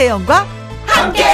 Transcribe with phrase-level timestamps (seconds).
[0.00, 0.46] 김혜영과
[0.86, 1.24] 함께.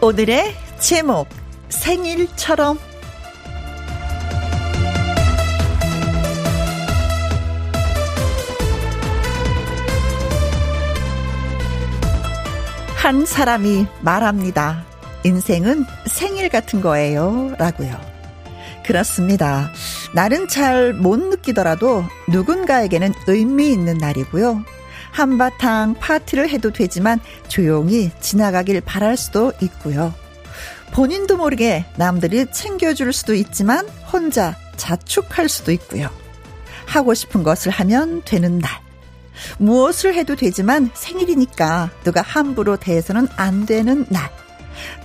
[0.00, 1.28] 오늘의 제목
[1.68, 2.78] 생일처럼
[12.96, 14.82] 한 사람이 말합니다.
[15.24, 17.54] 인생은 생일 같은 거예요.
[17.58, 18.13] 라고요.
[18.86, 19.72] 그렇습니다.
[20.14, 24.64] 날은 잘 못 느끼더라도 누군가에게는 의미 있는 날이고요.
[25.10, 30.12] 한바탕 파티를 해도 되지만 조용히 지나가길 바랄 수도 있고요.
[30.92, 36.08] 본인도 모르게 남들이 챙겨줄 수도 있지만 혼자 자축할 수도 있고요.
[36.86, 38.70] 하고 싶은 것을 하면 되는 날.
[39.58, 44.30] 무엇을 해도 되지만 생일이니까 누가 함부로 대해서는 안 되는 날.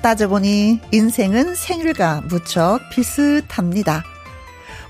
[0.02, 4.04] 따져보니 인생은 생일과 무척 비슷합니다.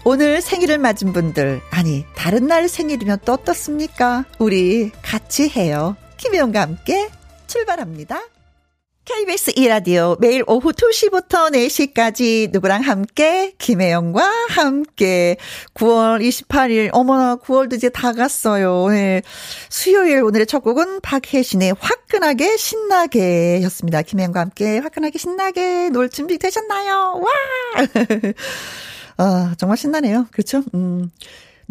[0.05, 4.25] 오늘 생일을 맞은 분들, 아니, 다른 날 생일이면 또 어떻습니까?
[4.39, 5.95] 우리 같이 해요.
[6.17, 7.09] 김혜영과 함께
[7.47, 8.22] 출발합니다.
[9.09, 15.35] KBS 2라디오 매일 오후 2시부터 4시까지 누구랑 함께 김혜영과 함께
[15.73, 18.88] 9월 28일 어머나 9월도 이제 다 갔어요.
[18.89, 19.23] 네.
[19.67, 24.03] 수요일 오늘의 첫 곡은 박혜신의 화끈하게 신나게 였습니다.
[24.03, 27.19] 김혜영과 함께 화끈하게 신나게 놀 준비 되셨나요?
[27.19, 27.29] 와!
[29.17, 30.27] 아, 정말 신나네요.
[30.29, 30.61] 그렇죠?
[30.75, 31.09] 음.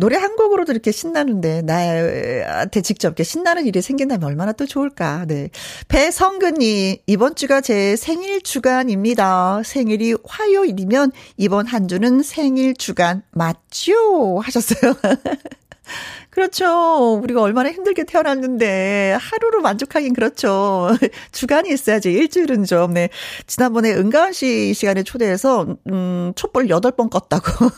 [0.01, 5.25] 노래 한 곡으로도 이렇게 신나는데 나한테 직접 이렇게 신나는 일이 생긴다면 얼마나 또 좋을까.
[5.27, 5.51] 네.
[5.89, 9.63] 배성근님 이번 주가 제 생일 주간입니다.
[9.65, 14.39] 생일이 화요일이면 이번 한 주는 생일 주간 맞죠?
[14.39, 14.95] 하셨어요.
[16.31, 17.15] 그렇죠.
[17.21, 20.91] 우리가 얼마나 힘들게 태어났는데 하루로 만족하긴 그렇죠.
[21.33, 22.95] 주간이 있어야지 일주일은 좀.
[22.95, 23.09] 네.
[23.49, 27.73] 지난번에 은가은 씨 시간에 초대해서 음 촛불 8번 껐다고.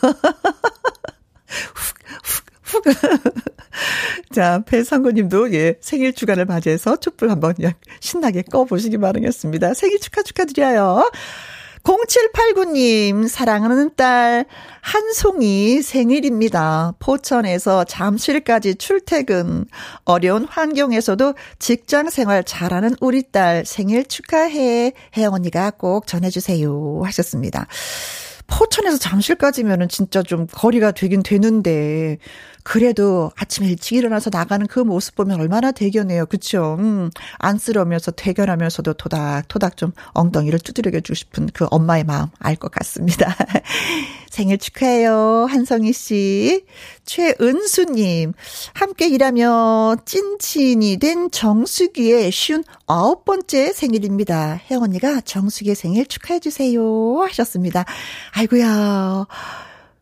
[1.51, 2.83] 훅, 훅, 훅.
[4.33, 9.73] 자, 배상구님도 예, 생일 주간을 맞이해서 촛불 한번 그냥 신나게 꺼보시기 바라겠습니다.
[9.73, 11.11] 생일 축하 축하드려요.
[11.83, 14.45] 0789님, 사랑하는 딸,
[14.81, 16.93] 한송이 생일입니다.
[16.99, 19.65] 포천에서 잠실까지 출퇴근.
[20.05, 24.93] 어려운 환경에서도 직장 생활 잘하는 우리 딸 생일 축하해.
[25.17, 27.01] 혜영 언니가 꼭 전해주세요.
[27.03, 27.67] 하셨습니다.
[28.51, 32.17] 포천에서 잠실까지면은 진짜 좀 거리가 되긴 되는데
[32.63, 36.25] 그래도 아침에 일찍 일어나서 나가는 그 모습 보면 얼마나 대견해요.
[36.27, 36.77] 그쵸?
[36.79, 43.35] 음, 안쓰러우면서 대견하면서도 토닥토닥 좀 엉덩이를 두드려 주고 싶은 그 엄마의 마음 알 것 같습니다.
[44.29, 45.47] 생일 축하해요.
[45.49, 46.65] 한성희 씨.
[47.05, 48.33] 최은수님.
[48.73, 54.61] 함께 일하며 찐친이 된 정수기의 쉬운 아홉 번째 생일입니다.
[54.79, 56.81] 언니가 정수기의 생일 축하해주세요.
[57.23, 57.83] 하셨습니다.
[58.33, 59.27] 아이고야.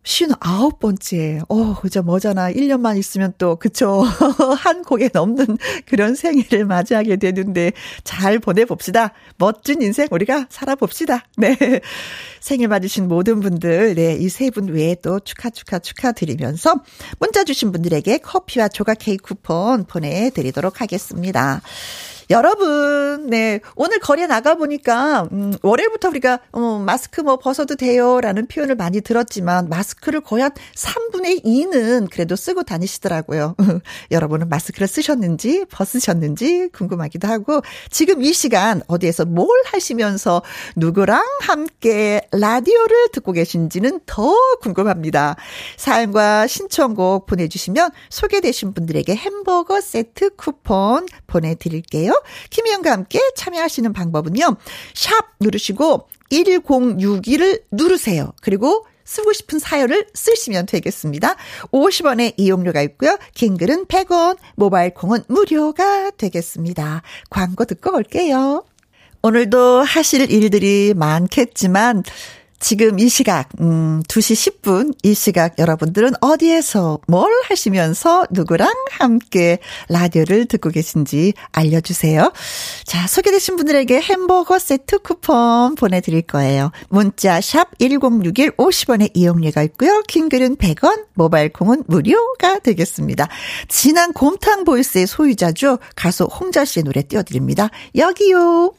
[0.09, 1.39] 쉰 아홉 번째.
[1.49, 2.51] 어, 그저 뭐잖아.
[2.51, 4.01] 1년만 있으면 또, 그쵸.
[4.57, 9.13] 한 곡에 넘는 그런 생일을 맞이하게 되는데, 잘 보내봅시다.
[9.37, 11.25] 멋진 인생 우리가 살아봅시다.
[11.37, 11.55] 네.
[12.41, 14.15] 생일 맞으신 모든 분들, 네.
[14.19, 16.73] 이 세 분 외에 또 축하, 축하, 축하드리면서,
[17.19, 21.61] 문자 주신 분들에게 커피와 조각 케이크 쿠폰 보내드리도록 하겠습니다.
[22.31, 23.59] 여러분, 네.
[23.75, 28.21] 오늘 거리에 나가보니까, 음, 월요일부터 우리가, 어, 마스크 뭐 벗어도 돼요.
[28.21, 33.55] 라는 표현을 많이 들었지만, 마스크를 거의 한 3분의 2는 그래도 쓰고 다니시더라고요.
[34.11, 40.43] 여러분은 마스크를 쓰셨는지, 벗으셨는지 궁금하기도 하고, 지금 이 시간 어디에서 뭘 하시면서
[40.75, 45.35] 누구랑 함께 라디오를 듣고 계신지는 더 궁금합니다.
[45.77, 52.18] 사연과 신청곡 보내주시면 소개되신 분들에게 햄버거 세트 쿠폰 보내드릴게요.
[52.49, 54.57] 김희영과 함께 참여하시는 방법은요.
[54.93, 58.33] 샵 누르시고 1061을 누르세요.
[58.41, 61.35] 그리고 쓰고 싶은 사연을 쓰시면 되겠습니다.
[61.71, 63.17] 50원의 이용료가 있고요.
[63.33, 67.01] 긴 글은 100원, 모바일 콩은 무료가 되겠습니다.
[67.31, 68.63] 광고 듣고 올게요.
[69.21, 72.03] 오늘도 하실 일들이 많겠지만
[72.59, 80.45] 지금 이 시각, 음, 2시 10분 이 시각 여러분들은 어디에서 뭘 하시면서 누구랑 함께 라디오를
[80.45, 82.31] 듣고 계신지 알려주세요.
[82.83, 86.71] 자, 소개되신 분들에게 햄버거 세트 쿠폰 보내드릴 거예요.
[86.89, 90.01] 문자 샵 1061 50원의 이용료가 있고요.
[90.07, 93.27] 킹글은 100원, 모바일 콩은 무료가 되겠습니다.
[93.67, 95.79] 진한 곰탕 보이스의 소유자죠.
[95.95, 97.69] 가수 홍자 씨의 노래 띄워드립니다.
[97.95, 98.73] 여기요.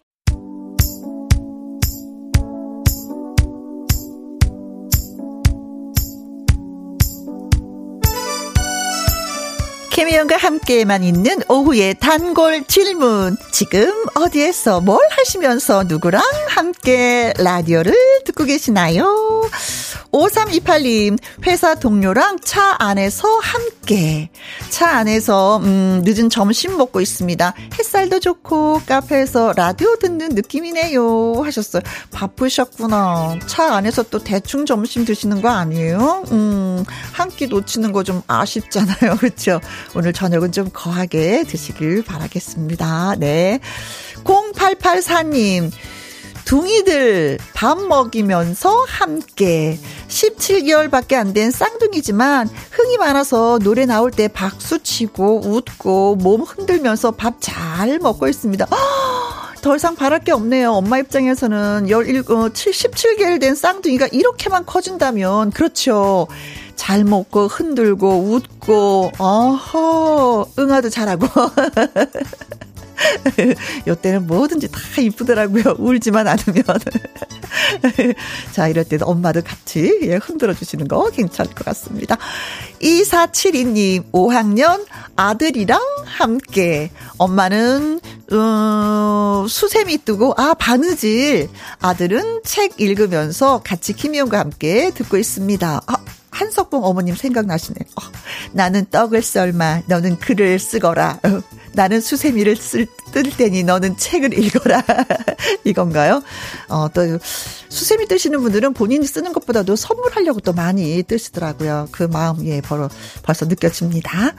[10.01, 13.37] 김혜영과 함께만 있는 오후의 단골 질문.
[13.53, 17.95] 지금 어디에서 뭘 하시면서 누구랑 함께 라디오를
[18.25, 19.43] 듣고 계시나요?
[20.11, 24.31] 5328님, 회사 동료랑 차 안에서 함께.
[24.71, 27.55] 차 안에서, 음, 늦은 점심 먹고 있습니다.
[27.79, 31.43] 햇살도 좋고, 카페에서 라디오 듣는 느낌이네요.
[31.45, 31.83] 하셨어요.
[32.11, 33.39] 바쁘셨구나.
[33.47, 36.25] 차 안에서 또 대충 점심 드시는 거 아니에요?
[36.33, 39.17] 음, 한 끼 놓치는 거 좀 아쉽잖아요.
[39.21, 39.61] 그렇죠?
[39.95, 43.17] 오늘 저녁은 좀 거하게 드시길 바라겠습니다.
[43.19, 43.61] 네.
[44.25, 45.71] 0884님.
[46.45, 49.79] 둥이들 밥 먹이면서 함께
[50.09, 57.35] 17개월밖에 안 된 쌍둥이지만 흥이 많아서 노래 나올 때 박수 치고 웃고 몸 흔들면서 밥
[57.41, 58.67] 잘 먹고 있습니다.
[59.61, 60.73] 더 이상 바랄 게 없네요.
[60.73, 62.23] 엄마 입장에서는 17,
[62.73, 66.29] 17개월 어, 된 쌍둥이가 이렇게만 커준다면, 그렇죠.
[66.77, 71.27] 잘 먹고, 흔들고, 웃고, 어허, 응아도 잘하고.
[73.87, 75.77] 요때는 뭐든지 다 이쁘더라고요.
[75.79, 76.65] 울지만 않으면.
[78.53, 82.17] 자, 이럴 때도 엄마도 같이 예, 흔들어 주시는 거 괜찮을 것 같습니다.
[82.81, 84.87] 2472님, 5학년
[85.17, 86.91] 아들이랑 함께.
[87.19, 88.01] 엄마는,
[88.33, 91.49] 어, 수세미 뜨고, 아, 바느질.
[91.81, 95.83] 아들은 책 읽으면서 같이 김희영과 함께 듣고 있습니다.
[95.87, 95.95] 아,
[96.31, 97.77] 한석봉 어머님 생각나시네.
[97.97, 98.03] 어,
[98.53, 101.21] 나는 떡을 썰마, 너는 글을 쓰거라.
[101.71, 104.83] 어, 나는 수세미를 쓸, 뜰 테니 너는 책을 읽어라.
[105.65, 106.23] 이건가요?
[106.69, 107.19] 어, 또,
[107.69, 111.89] 수세미 뜨시는 분들은 본인이 쓰는 것보다도 선물하려고 또 많이 뜨시더라고요.
[111.93, 112.89] 그 마음, 예, 벌,
[113.23, 114.35] 벌써 느껴집니다.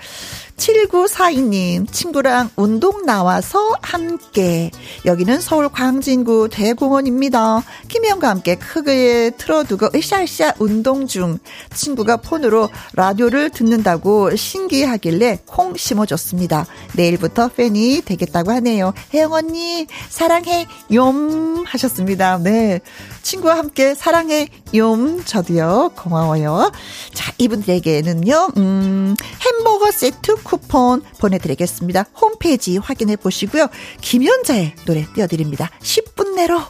[0.58, 4.70] 7942님, 친구랑 운동 나와서 함께.
[5.06, 7.64] 여기는 서울 광진구 대공원입니다.
[7.88, 11.40] 김혜영과 함께 크게 틀어두고 으쌰으쌰 운동 중.
[11.74, 16.68] 친구가 폰으로 라디오를 듣는다고 신기하길래 콩 심어줬습니다.
[16.96, 18.94] 내일 부터 팬이 되겠다고 하네요.
[19.14, 22.38] 혜영 언니, 사랑해, 욤 하셨습니다.
[22.40, 22.82] 네.
[23.22, 25.24] 친구와 함께 사랑해, 욤.
[25.24, 26.72] 저도요, 고마워요.
[27.14, 32.06] 자, 이분들에게는요, 음, 햄버거 세트 쿠폰 보내드리겠습니다.
[32.20, 33.68] 홈페이지 확인해 보시고요.
[34.02, 35.70] 김연자의 노래 띄워드립니다.
[35.82, 36.62] 10분 내로.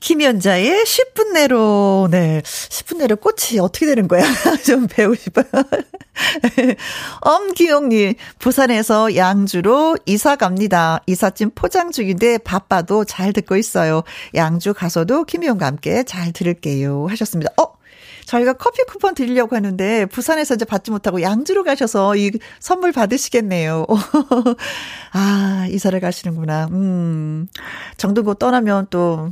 [0.00, 2.40] 김연자의 10분 내로, 네.
[2.42, 4.22] 10분 내로 꽃이 어떻게 되는 거야?
[4.64, 5.44] 좀 배우고 싶어요.
[7.20, 11.00] 엄기용님, 부산에서 양주로 이사 갑니다.
[11.06, 14.02] 이삿짐 포장 중인데 바빠도 잘 듣고 있어요.
[14.34, 17.06] 양주 가서도 김희영과 함께 잘 들을게요.
[17.08, 17.52] 하셨습니다.
[17.60, 17.80] 어?
[18.24, 22.30] 저희가 커피 쿠폰 드리려고 하는데 부산에서 이제 받지 못하고 양주로 가셔서 이
[22.60, 23.86] 선물 받으시겠네요.
[25.12, 26.68] 아, 이사를 가시는구나.
[26.70, 27.48] 음.
[27.96, 29.30] 정도 떠나면 또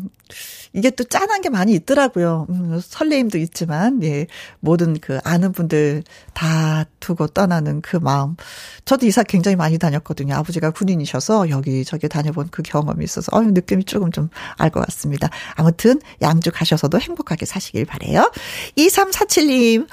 [0.73, 2.47] 이게 또 짠한 게 많이 있더라고요.
[2.51, 4.27] 음, 설레임도 있지만, 예,
[4.61, 6.03] 모든 그 아는 분들
[6.35, 8.37] 다 두고 떠나는 그 마음.
[8.85, 10.35] 저도 이사 굉장히 많이 다녔거든요.
[10.35, 14.29] 아버지가 군인이셔서 여기저기 다녀본 그 경험이 있어서, 어, 느낌이 조금 좀
[14.59, 15.29] 알 것 같습니다.
[15.55, 18.31] 아무튼, 양주 가셔서도 행복하게 사시길 바래요
[18.77, 19.87] 2347님,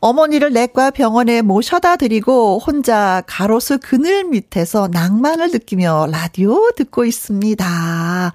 [0.00, 8.32] 어머니를 내과 병원에 모셔다 드리고 혼자 가로수 그늘 밑에서 낭만을 느끼며 라디오 듣고 있습니다.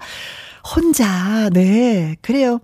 [0.64, 2.60] 혼자, 네, 그래요.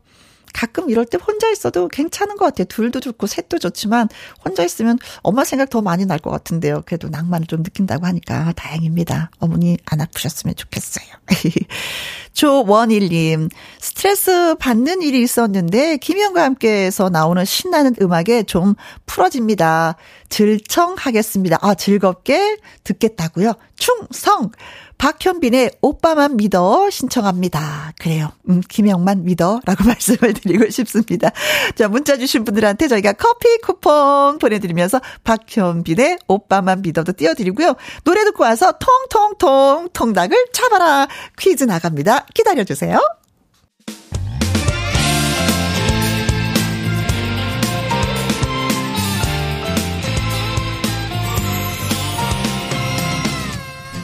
[0.55, 2.65] 가끔 이럴 때 혼자 있어도 괜찮은 것 같아요.
[2.65, 4.09] 둘도 좋고 셋도 좋지만
[4.45, 6.83] 혼자 있으면 엄마 생각 더 많이 날 것 같은데요.
[6.87, 9.31] 그래도 낭만을 좀 느낀다고 하니까 다행입니다.
[9.39, 11.07] 어머니 안 아프셨으면 좋겠어요.
[12.33, 13.49] 조원일님,
[13.81, 18.75] 스트레스 받는 일이 있었는데 김영과 함께해서 나오는 신나는 음악에 좀
[19.07, 19.97] 풀어집니다.
[20.29, 21.59] 즐청하겠습니다.
[21.61, 23.53] 아 즐겁게 듣겠다고요.
[23.77, 24.51] 충성.
[24.99, 27.93] 박현빈의 오빠만 믿어 신청합니다.
[27.99, 28.33] 그래요.
[28.49, 29.61] 음, 김영만 믿어.
[29.65, 31.31] 라고 말씀을 드리고 싶습니다.
[31.77, 37.75] 자, 문자 주신 분들한테 저희가 커피 쿠폰 보내드리면서 박현빈의 오빠만 믿어도 띄워드리고요.
[38.05, 41.07] 노래 듣고 와서 통통통 통닭을 잡아라
[41.39, 42.27] 퀴즈 나갑니다.
[42.35, 43.01] 기다려주세요.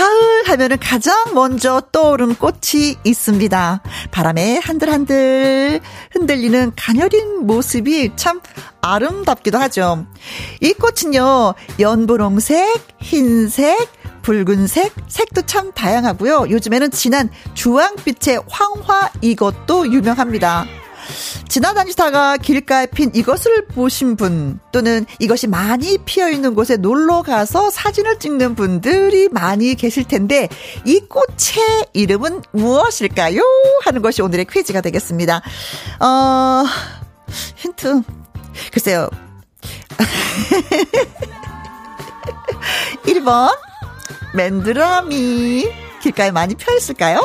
[0.00, 3.82] 가을 하면은 가장 먼저 떠오르는 꽃이 있습니다.
[4.10, 8.40] 바람에 한들한들 흔들리는 가녀린 모습이 참
[8.80, 10.06] 아름답기도 하죠.
[10.62, 13.90] 이 꽃은요, 연분홍색, 흰색,
[14.22, 16.46] 붉은색, 색도 참 다양하고요.
[16.48, 20.64] 요즘에는 진한 주황빛의 황화 이것도 유명합니다.
[21.48, 28.18] 지나다니다가 길가에 핀 이것을 보신 분 또는 이것이 많이 피어 있는 곳에 놀러 가서 사진을
[28.18, 30.48] 찍는 분들이 많이 계실 텐데
[30.84, 33.40] 이 꽃의 이름은 무엇일까요?
[33.84, 35.42] 하는 것이 오늘의 퀴즈가 되겠습니다.
[36.00, 36.64] 어,
[37.56, 38.02] 힌트.
[38.72, 39.08] 글쎄요.
[43.06, 43.56] 1번
[44.34, 45.70] 맨드라미
[46.02, 47.20] 길가에 많이 펴 있을까요?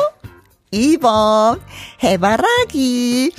[0.76, 1.60] 2번
[2.02, 3.32] 해바라기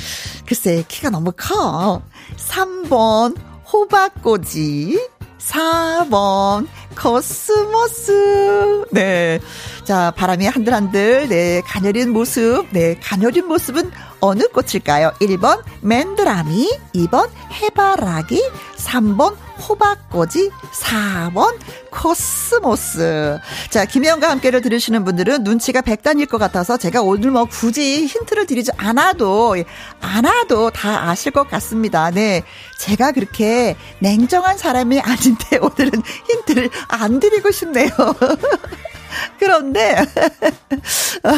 [0.46, 2.02] 글쎄 키가 너무 커
[2.38, 3.36] 3번
[3.72, 6.68] 호박꽃 4번
[7.00, 9.40] 코스모스 네.
[9.84, 12.66] 자, 바람이 한들한들 네, 가녀린 모습.
[12.72, 15.12] 네, 가녀린 모습은 어느 꽃일까요?
[15.22, 18.44] 1번 맨드라미, 2번 해바라기,
[18.78, 21.58] 3번 호박꽃, 4번
[21.92, 23.40] 코스모스.
[23.70, 28.72] 자, 김혜영과 함께를 들으시는 분들은 눈치가 백단일 것 같아서 제가 오늘 뭐 굳이 힌트를 드리지
[28.78, 29.56] 않아도,
[30.00, 32.12] 않아도 다 아실 것 같습니다.
[32.12, 32.44] 네.
[32.78, 37.90] 제가 그렇게 냉정한 사람이 아닌데 오늘은 힌트를 안 드리고 싶네요.
[39.40, 39.96] 그런데
[41.24, 41.30] 어,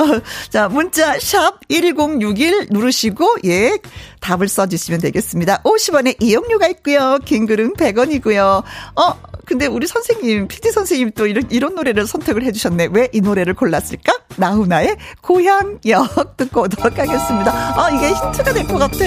[0.00, 0.20] 어,
[0.50, 3.78] 자 문자 샵 1061 누르시고 예
[4.20, 5.62] 답을 써주시면 되겠습니다.
[5.62, 7.18] 50원의 이용료가 있고요.
[7.24, 8.62] 긴 글은 100원이고요.
[8.96, 12.88] 어 근데 우리 선생님 PD 선생님 또 이런 이런 노래를 선택을 해주셨네.
[12.92, 14.12] 왜 이 노래를 골랐을까?
[14.36, 17.52] 나훈아의 고향역 듣고 오도록 하겠습니다.
[17.82, 18.98] 아 이게 힌트가 될 것 같아.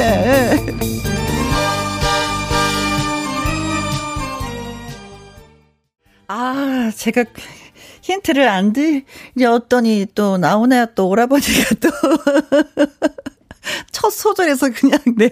[6.27, 7.25] 아, 제가
[8.01, 10.87] 힌트를 안 드렸더니 또 나오네요.
[10.95, 11.89] 또 오라버니가 또.
[13.91, 15.29] 첫 소절에서 그냥, 네.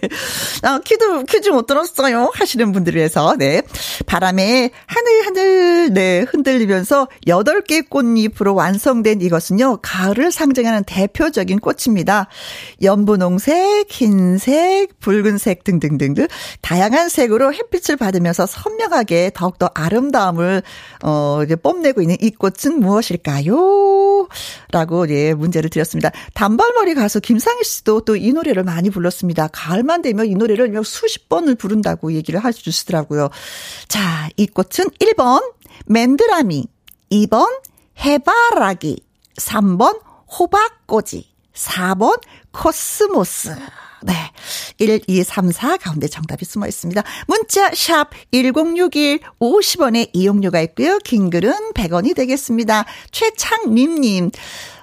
[0.62, 2.32] 아, 퀴즈, 퀴즈 못 들었어요.
[2.34, 3.62] 하시는 분들 위해서, 네.
[4.06, 12.28] 바람에 하늘하늘, 네, 흔들리면서 8개 꽃잎으로 완성된 이것은요, 가을을 상징하는 대표적인 꽃입니다.
[12.82, 16.28] 연분홍색, 흰색, 붉은색 등등등등
[16.62, 20.62] 다양한 색으로 햇빛을 받으면서 선명하게 더욱더 아름다움을,
[21.04, 24.28] 어, 이제 뽐내고 있는 이 꽃은 무엇일까요?
[24.72, 26.12] 라고, 예, 문제를 드렸습니다.
[26.34, 29.50] 단발머리 가수 김상희 씨도 또이 노래를 많이 불렀습니다.
[29.52, 33.30] 가을만 되면 이 노래를 수십 번을 부른다고 얘기를 해주시더라고요.
[33.88, 35.54] 자, 이 꽃은 1번
[35.86, 36.68] 맨드라미,
[37.12, 37.62] 2번
[38.04, 39.04] 해바라기,
[39.36, 40.00] 3번
[40.40, 42.20] 호박꽃, 4번
[42.52, 43.56] 코스모스.
[44.04, 44.14] 네.
[44.78, 47.04] 1, 2, 3, 4 가운데 정답이 숨어 있습니다.
[47.28, 51.00] 문자 샵 1061 50원의 이용료가 있고요.
[51.00, 52.86] 긴 글은 100원이 되겠습니다.
[53.12, 54.32] 최창림님.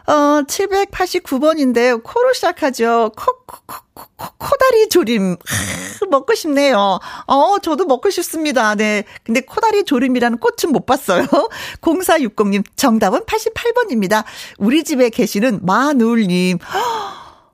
[0.07, 3.11] 어, 789번인데, 코로 시작하죠.
[3.17, 5.33] 코, 코, 코, 코, 코다리 조림.
[5.33, 7.01] 하, 먹고 싶네요.
[7.27, 8.75] 어, 저도 먹고 싶습니다.
[8.77, 9.05] 네.
[9.25, 11.27] 근데 코다리 조림이라는 꽃은 못 봤어요.
[11.81, 14.25] 0460님, 정답은 88번입니다.
[14.59, 16.59] 우리 집에 계시는 마눌님.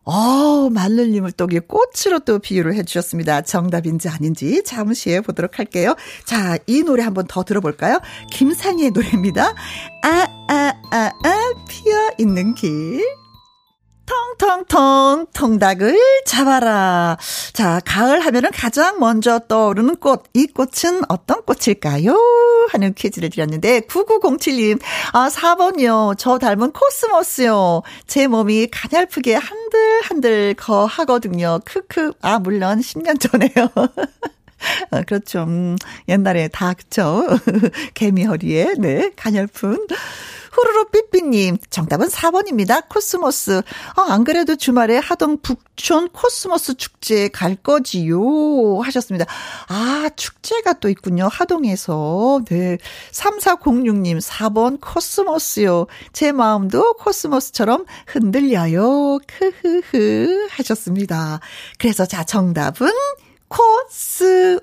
[0.04, 3.42] 어, 말늘님을 또 꽃으로 또 비유를 해주셨습니다.
[3.42, 5.94] 정답인지 아닌지 잠시 후에 보도록 할게요.
[6.24, 8.00] 자, 이 노래 한번 더 들어볼까요?
[8.30, 9.54] 김상희의 노래입니다.
[10.02, 13.21] 아, 아, 아, 아, 피어 있는 길.
[14.06, 17.16] 통통통 통닭을 잡아라.
[17.52, 20.24] 자, 가을 하면은 가장 먼저 떠오르는 꽃.
[20.34, 22.16] 이 꽃은 어떤 꽃일까요?
[22.70, 24.80] 하는 퀴즈를 드렸는데 9907님.
[25.12, 26.16] 아, 4번이요.
[26.18, 27.82] 저 닮은 코스모스요.
[28.06, 31.60] 제 몸이 가냘프게 한들한들 거하거든요.
[31.64, 32.12] 크크.
[32.20, 33.70] 아, 물론 10년 전에요.
[34.90, 35.42] 어, 그렇죠.
[35.42, 35.76] 음,
[36.08, 37.24] 옛날에 다, 그쵸.
[37.94, 39.86] 개미 허리에, 네, 가냘픈.
[40.52, 42.86] 후루룩 삐삐님, 정답은 4번입니다.
[42.88, 43.62] 코스모스.
[43.96, 48.80] 아, 안 그래도 주말에 하동 북촌 코스모스 축제 갈 거지요.
[48.82, 49.24] 하셨습니다.
[49.68, 51.28] 아, 축제가 또 있군요.
[51.32, 52.42] 하동에서.
[52.50, 52.76] 네.
[53.12, 55.86] 3406님, 4번 코스모스요.
[56.12, 59.18] 제 마음도 코스모스처럼 흔들려요.
[59.26, 60.48] 크흐흐.
[60.50, 61.40] 하셨습니다.
[61.78, 62.90] 그래서 자, 정답은
[63.48, 64.60] 코스모스.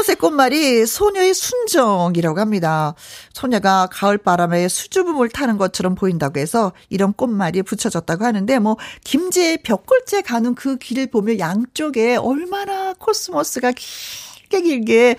[0.00, 2.94] 코스모스의 꽃말이 소녀의 순정이라고 합니다.
[3.32, 10.22] 소녀가 가을 바람에 수줍음을 타는 것처럼 보인다고 해서 이런 꽃말이 붙여졌다고 하는데 뭐 김제 벽골제
[10.22, 15.16] 가는 그 길을 보면 양쪽에 얼마나 코스모스가 길게 길게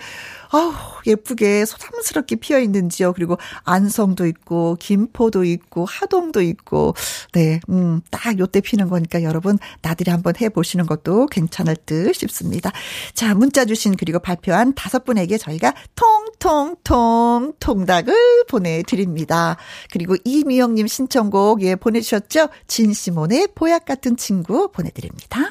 [0.52, 0.72] 아우,
[1.06, 3.14] 예쁘게 소담스럽게 피어 있는지요.
[3.14, 6.94] 그리고 안성도 있고, 김포도 있고, 하동도 있고,
[7.32, 12.70] 네, 음, 딱 요때 피는 거니까 여러분, 나들이 한번 해보시는 것도 괜찮을 듯 싶습니다.
[13.14, 19.56] 자, 문자 주신 그리고 발표한 다섯 분에게 저희가 통통통 통닭을 보내드립니다.
[19.90, 22.48] 그리고 이미영님 신청곡, 예, 보내주셨죠?
[22.66, 25.50] 진시몬의 보약 같은 친구 보내드립니다.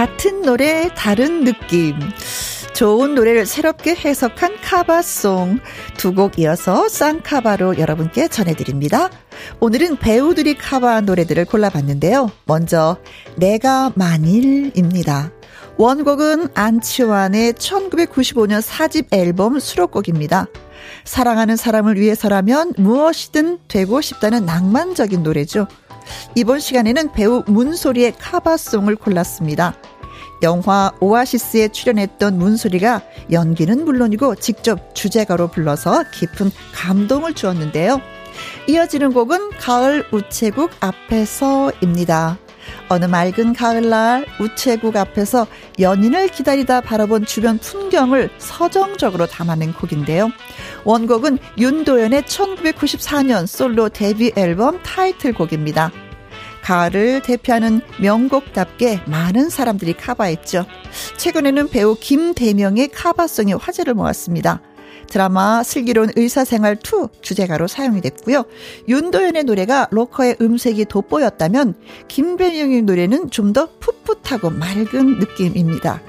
[0.00, 1.94] 같은 노래 다른 느낌.
[2.72, 5.58] 좋은 노래를 새롭게 해석한 카바송
[5.98, 9.10] 두 곡 이어서 쌍카바로 여러분께 전해드립니다.
[9.60, 12.30] 오늘은 배우들이 카바 노래들을 골라봤는데요.
[12.46, 12.96] 먼저
[13.36, 15.32] 내가 만일입니다.
[15.76, 20.46] 원곡은 안치환의 1995년 4집 앨범 수록곡입니다.
[21.04, 25.68] 사랑하는 사람을 위해서라면 무엇이든 되고 싶다는 낭만적인 노래죠.
[26.34, 29.74] 이번 시간에는 배우 문소리의 카바송을 골랐습니다.
[30.42, 38.00] 영화 오아시스에 출연했던 문소리가 연기는 물론이고 직접 주제가로 불러서 깊은 감동을 주었는데요.
[38.68, 42.38] 이어지는 곡은 가을 우체국 앞에서입니다.
[42.88, 45.46] 어느 맑은 가을날 우체국 앞에서
[45.78, 50.30] 연인을 기다리다 바라본 주변 풍경을 서정적으로 담아낸 곡인데요.
[50.84, 55.92] 원곡은 윤도현의 1994년 솔로 데뷔 앨범 타이틀곡입니다.
[56.62, 60.66] 가을을 대표하는 명곡답게 많은 사람들이 카바했죠.
[61.16, 64.60] 최근에는 배우 김대명의 카바송이 화제를 모았습니다.
[65.10, 68.44] 드라마 슬기로운 의사생활 2 주제가로 사용이 됐고요.
[68.88, 71.74] 윤도현의 노래가 로커의 음색이 돋보였다면
[72.08, 76.00] 김배영의 노래는 좀 더 풋풋하고 맑은 느낌입니다.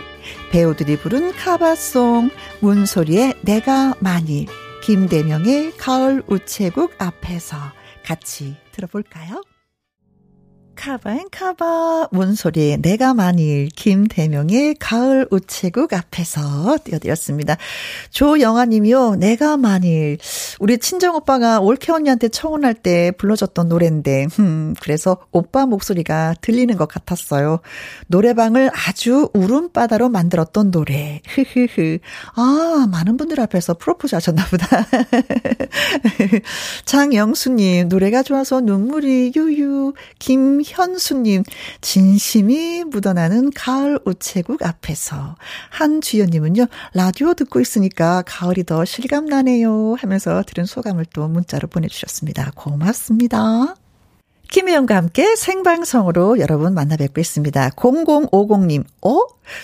[0.51, 2.29] 배우들이 부른 카바송,
[2.60, 4.46] 문소리의 내가 많이,
[4.84, 7.58] 김대명의 가을 우체국 앞에서
[8.05, 9.41] 같이 들어볼까요?
[10.81, 17.55] 카바앤 카바 문소리 내가 만일 김대명의 가을 우체국 앞에서 띄워드렸습니다.
[18.09, 20.17] 조영아님이요 내가 만일
[20.59, 26.87] 우리 친정 오빠가 올케 언니한테 청혼할 때 불러줬던 노래인데 음, 그래서 오빠 목소리가 들리는 것
[26.87, 27.59] 같았어요.
[28.07, 31.22] 노래방을 아주 울음바다로 만들었던 노래.
[31.27, 32.00] 흐흐흐.
[32.33, 34.65] 아 많은 분들 앞에서 프로포즈 하셨나 보다.
[36.85, 41.44] 장영수님 노래가 좋아서 눈물이 유유 김 현수님,
[41.81, 45.36] 진심이 묻어나는 가을 우체국 앞에서.
[45.70, 49.96] 한주연님은요, 라디오 듣고 있으니까 가을이 더 실감나네요.
[49.98, 52.51] 하면서 들은 소감을 또 문자로 보내주셨습니다.
[52.55, 53.80] 고맙습니다.
[54.51, 57.70] 김혜영과 함께 생방송으로 여러분 만나 뵙고 있습니다.
[57.70, 59.22] 0050님, 어?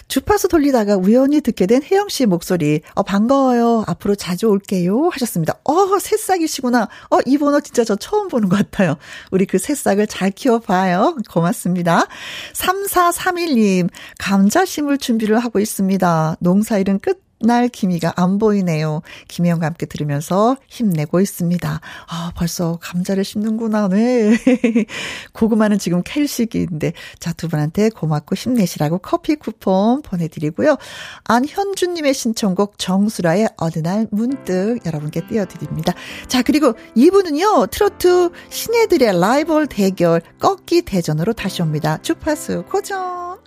[0.07, 3.83] 주파수 돌리다가 우연히 듣게 된 혜영 씨 목소리, 어, 반가워요.
[3.85, 5.09] 앞으로 자주 올게요.
[5.09, 5.59] 하셨습니다.
[5.65, 6.87] 어, 새싹이시구나.
[7.11, 8.95] 어, 이 번호 진짜 저 처음 보는 것 같아요.
[9.29, 11.17] 우리 그 새싹을 잘 키워봐요.
[11.29, 12.05] 고맙습니다.
[12.53, 16.37] 3431님, 감자 심을 준비를 하고 있습니다.
[16.39, 19.01] 농사일은 끝 날 기미가 안 보이네요.
[19.27, 21.81] 김혜영과 함께 들으면서 힘내고 있습니다.
[22.07, 23.87] 아, 벌써 감자를 심는구나.
[23.89, 24.37] 네.
[25.33, 26.93] 고구마는 지금 캘 시기인데.
[27.19, 30.77] 자, 두 분한테 고맙고 힘내시라고 커피 쿠폰 보내드리고요.
[31.25, 35.93] 안현주님의 신청곡 정수라의 어느 날 문득 여러분께 띄워드립니다.
[36.27, 41.99] 자, 그리고 이분은요, 트로트 신예들의 라이벌 대결 꺾기 대전으로 다시 옵니다.
[42.01, 43.46] 주파수 고정.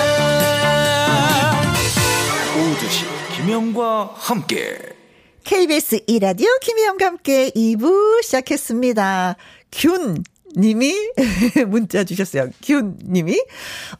[3.51, 4.77] 김혜영과 함께
[5.43, 9.35] KBS 이라디오 김희영과 함께 2부 시작했습니다.
[9.73, 10.23] 균
[10.57, 10.93] 님이
[11.67, 12.49] 문자 주셨어요.
[12.61, 13.41] 기훈 님이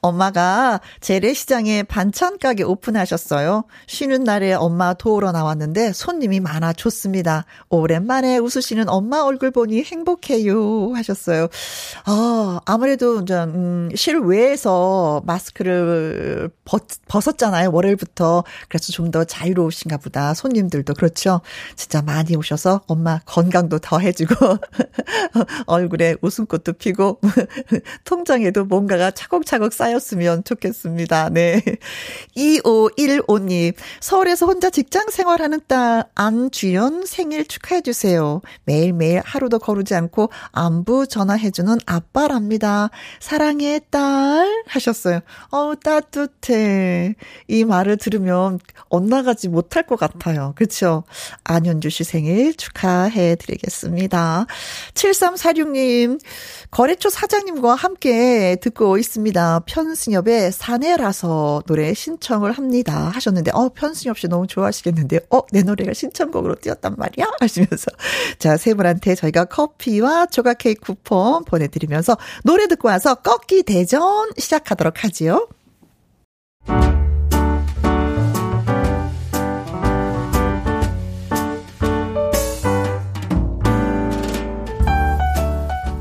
[0.01, 3.65] 엄마가 재래시장에 반찬 가게 오픈하셨어요.
[3.87, 7.45] 쉬는 날에 엄마 도우러 나왔는데 손님이 많아 좋습니다.
[7.69, 11.47] 오랜만에 웃으시는 엄마 얼굴 보니 행복해요 하셨어요.
[12.05, 17.71] 아, 아무래도 이제 음, 실외에서 마스크를 벗, 벗었잖아요.
[17.71, 18.43] 월요일부터.
[18.67, 20.33] 그래서 좀 더 자유로우신가 보다.
[20.33, 21.41] 손님들도 그렇죠.
[21.75, 24.33] 진짜 많이 오셔서 엄마 건강도 더 해 주고
[25.67, 27.19] 얼굴에 웃음 웃음꽃도 피고
[28.05, 31.29] 통장에도 뭔가가 차곡차곡 쌓였으면 좋겠습니다.
[31.29, 31.61] 네.
[32.35, 38.41] 2515님, 서울에서 혼자 직장 생활하는 딸 안주연 생일 축하해 주세요.
[38.65, 42.89] 매일매일 하루도 거르지 않고 안부 전화해 주는 아빠랍니다.
[43.19, 44.63] 사랑해, 딸.
[44.67, 45.19] 하셨어요.
[45.49, 47.15] 어우, 따뜻해.
[47.47, 50.53] 이 말을 들으면 엇나가지 못할 것 같아요.
[50.55, 51.03] 그쵸?
[51.43, 54.45] 안현주 씨 생일 축하해 드리겠습니다.
[54.93, 56.19] 7346님,
[56.71, 59.63] 거래처 사장님과 함께 듣고 있습니다.
[59.65, 63.11] 편승엽의 사내라서 노래 신청을 합니다.
[63.13, 67.25] 하셨는데, 어, 편승이 없이 너무 좋아하시겠는데, 어, 내 노래가 신청곡으로 뛰었단 말이야?
[67.41, 67.91] 하시면서.
[68.39, 75.03] 자, 세 분한테 저희가 커피와 조각 케이크 쿠폰 보내드리면서 노래 듣고 와서 꺾기 대전 시작하도록
[75.03, 75.47] 하지요.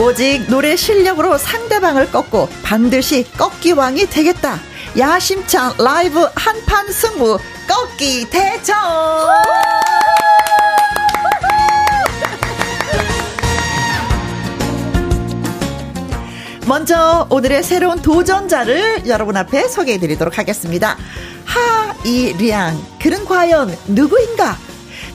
[0.00, 4.58] 오직 노래 실력으로 상대방을 꺾고 반드시 꺾기왕이 되겠다.
[4.96, 8.78] 야심찬 라이브 한판 승부 꺾기 대전.
[16.66, 20.96] 먼저 오늘의 새로운 도전자를 여러분 앞에 소개해 드리도록 하겠습니다.
[21.44, 22.82] 하이량.
[23.02, 24.56] 그는 과연 누구인가?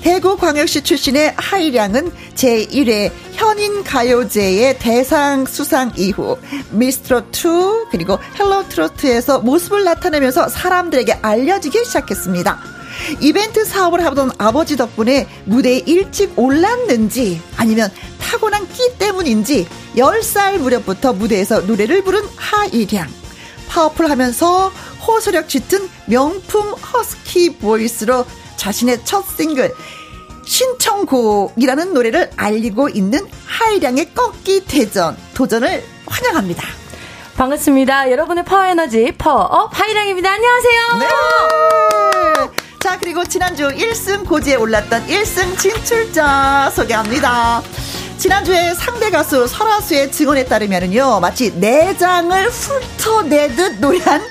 [0.06, 6.38] 대구광역시 출신의 하이량은 제1회 현인 가요제의 대상 수상 이후
[6.70, 12.60] 미스트롯2 그리고 헬로 트로트에서 모습을 나타내면서 사람들에게 알려지기 시작했습니다.
[13.20, 17.89] 이벤트 사업을 하던 아버지 덕분에 무대에 일찍 올랐는지 아니면
[18.20, 23.10] 타고난 끼 때문인지 10살 무렵부터 무대에서 노래를 부른 하이량.
[23.70, 24.72] 파워풀하면서
[25.08, 28.24] 호소력 짙은 명품 husky voice로
[28.65, 29.72] 자신의 첫 싱글
[30.45, 36.63] 신청곡이라는 노래를 알리고 있는 하이량의 꺾기 대전 도전을 환영합니다.
[37.36, 38.12] 반갑습니다.
[38.12, 40.31] 여러분의 power energy power up 하이량입니다.
[40.31, 40.81] 안녕하세요.
[40.99, 41.08] 네.
[42.79, 47.62] 자, 그리고 지난주 1승 고지에 올랐던 1승 진출자 소개합니다.
[48.17, 54.21] 지난주에 상대 가수 설아수의 증언에 따르면요, 마치 내장을 훑어내듯 노래한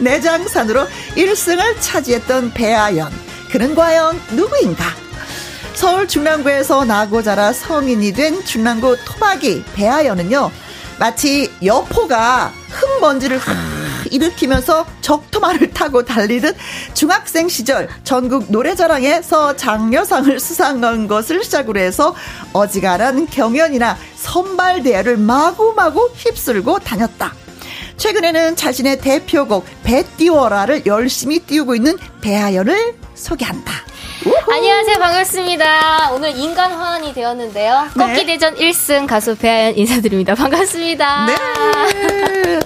[0.00, 3.10] 내장산으로 1승을 차지했던 배아연.
[3.50, 4.84] 그는 과연 누구인가?
[5.80, 10.50] 서울 중랑구에서 나고 자라 성인이 된 중랑구 토박이 배아연은요,
[10.98, 13.40] 마치 여포가 흙먼지를
[14.10, 16.54] 일으키면서 적토마를 타고 달리듯
[16.92, 22.14] 중학생 시절 전국 노래자랑에서 장려상을 수상한 것을 시작으로 해서
[22.52, 27.32] 어지간한 경연이나 선발 대회를 마구마구 휩쓸고 다녔다.
[27.96, 33.72] 최근에는 자신의 대표곡 배 띄워라를 열심히 띄우고 있는 배아연을 소개한다.
[34.24, 34.52] 우후.
[34.52, 34.98] 안녕하세요.
[34.98, 36.10] 반갑습니다.
[36.12, 37.88] 오늘 인간 화환이 되었는데요.
[37.96, 38.04] 네.
[38.06, 40.34] 꺾기 대전 1승 가수 배아연 인사드립니다.
[40.34, 41.26] 반갑습니다.
[41.26, 42.60] 네.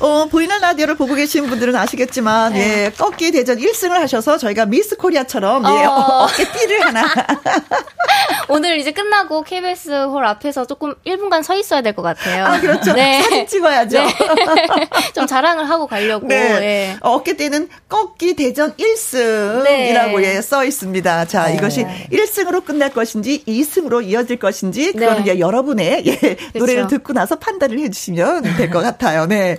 [0.00, 2.84] 어, 보이는 라디오를 보고 계신 분들은 아시겠지만, 네.
[2.86, 5.90] 예, 꺾기 대전 1승을 하셔서 저희가 미스 코리아처럼, 예, 어.
[5.90, 7.02] 어, 어깨 띠를 하나.
[8.48, 12.44] 오늘 이제 끝나고 KBS 홀 앞에서 조금 1분간 서 있어야 될 것 같아요.
[12.46, 12.92] 아, 그렇죠.
[12.94, 13.20] 네.
[13.22, 13.98] 사진 찍어야죠.
[13.98, 14.14] 네.
[15.14, 16.26] 좀 자랑을 하고 가려고.
[16.28, 16.60] 네.
[16.60, 16.96] 네.
[17.00, 21.24] 어깨 띠는 꺾기 대전 1승이라고 예, 써 있습니다.
[21.26, 21.54] 자, 네.
[21.54, 25.38] 이것이 1승으로 끝날 것인지 2승으로 이어질 것인지, 그거는 네.
[25.40, 26.88] 여러분의, 예, 노래를 그렇죠.
[26.88, 29.26] 듣고 나서 판단을 해주시면 될 것 같아요.
[29.26, 29.58] 네.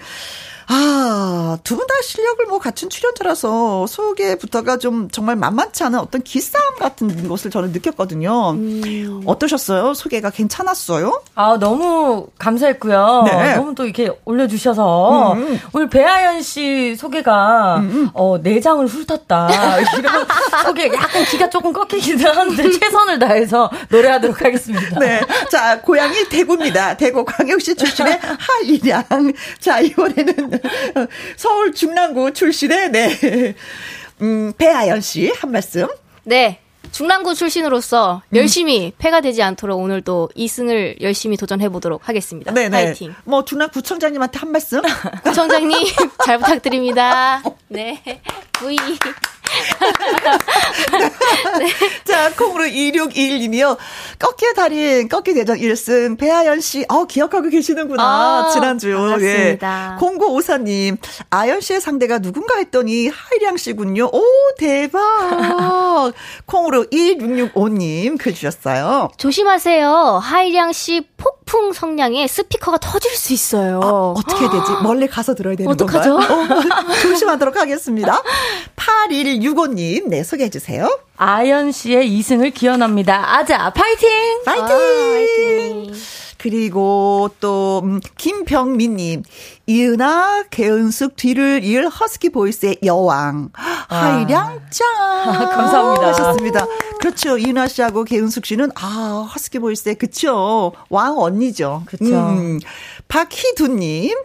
[0.72, 6.76] 아, 두 분 다 실력을 뭐 갖춘 출연자라서 소개부터가 좀 정말 만만치 않은 어떤 기싸움
[6.78, 8.52] 같은 것을 저는 느꼈거든요.
[8.52, 9.24] 음.
[9.26, 9.96] 어떠셨어요?
[9.96, 11.24] 소개가 괜찮았어요?
[11.34, 13.24] 아, 너무 감사했고요.
[13.26, 13.56] 네.
[13.56, 15.38] 너무 또 이렇게 올려주셔서 음.
[15.42, 15.60] 음.
[15.74, 17.84] 오늘 배아연 씨 소개가 음.
[17.90, 18.10] 음.
[18.14, 19.50] 어, 내장을 훑었다.
[19.98, 20.28] 이런
[20.64, 25.00] 소개 약간 기가 조금 꺾이기도 하는데 최선을 다해서 노래하도록 하겠습니다.
[25.00, 25.22] 네.
[25.50, 26.96] 자, 고향이 대구입니다.
[26.98, 29.04] 대구 광역시 출신의 하이량.
[29.60, 30.59] 자, 이번에는
[31.38, 33.56] 서울 중랑구 출신의 네.
[34.22, 35.88] 음, 배아연 씨 한 말씀.
[36.24, 36.60] 네.
[36.92, 38.38] 중랑구 출신으로서 음.
[38.38, 42.52] 열심히 패가 되지 않도록 오늘도 2승을 열심히 도전해 보도록 하겠습니다.
[42.52, 42.70] 네네.
[42.70, 43.14] 파이팅.
[43.26, 44.82] 뭐 중랑 구청장님한테 한 말씀?
[45.24, 45.78] 구청장님
[46.26, 47.44] 잘 부탁드립니다.
[47.70, 48.02] 네.
[48.60, 48.76] V.
[51.60, 51.68] 네.
[52.06, 53.78] 자, 콩으로 2621님이요.
[54.18, 58.04] 꺾기 달인, 꺾기 대전 1승, 배아연 씨, 어, 기억하고 계시는구나.
[58.04, 58.94] 아, 지난주.
[58.94, 59.98] 반갑습니다.
[60.00, 60.06] 예.
[60.06, 60.98] 0954님,
[61.30, 64.10] 아연 씨의 상대가 누군가 했더니 하이량 씨군요.
[64.12, 64.22] 오,
[64.58, 65.00] 대박.
[66.46, 69.10] 콩으로 1665님 글 주셨어요.
[69.18, 70.20] 조심하세요.
[70.22, 73.80] 하이량 씨 폭풍 성량에 스피커가 터질 수 있어요.
[73.84, 74.72] 아, 어떻게 되지?
[74.84, 76.18] 멀리 가서 들어야 되는 어떡하죠?
[76.18, 76.42] 건가요?
[76.42, 78.22] 어, 조심하도록 하겠습니다.
[79.40, 81.00] 8165님, 네, 소개해 주세요.
[81.18, 83.38] 아연 씨의 2승을 기원합니다.
[83.38, 84.10] 아자, 파이팅!
[84.46, 84.66] 파이팅!
[84.66, 84.68] 아,
[85.14, 85.94] 파이팅!
[86.38, 89.24] 그리고 또 음, 김병민님
[89.68, 93.86] 이은하 계은숙 뒤를 이을 husky voice의 여왕 아.
[93.90, 94.70] 하이량짱
[95.26, 96.66] 감사합니다 하셨습니다.
[97.02, 101.84] 그렇죠 이은하 씨하고 계은숙 씨는 아 husky voice의 그쵸 왕 언니죠.
[101.88, 102.06] 그렇죠.
[102.16, 102.60] 음,
[103.10, 104.16] 박희두님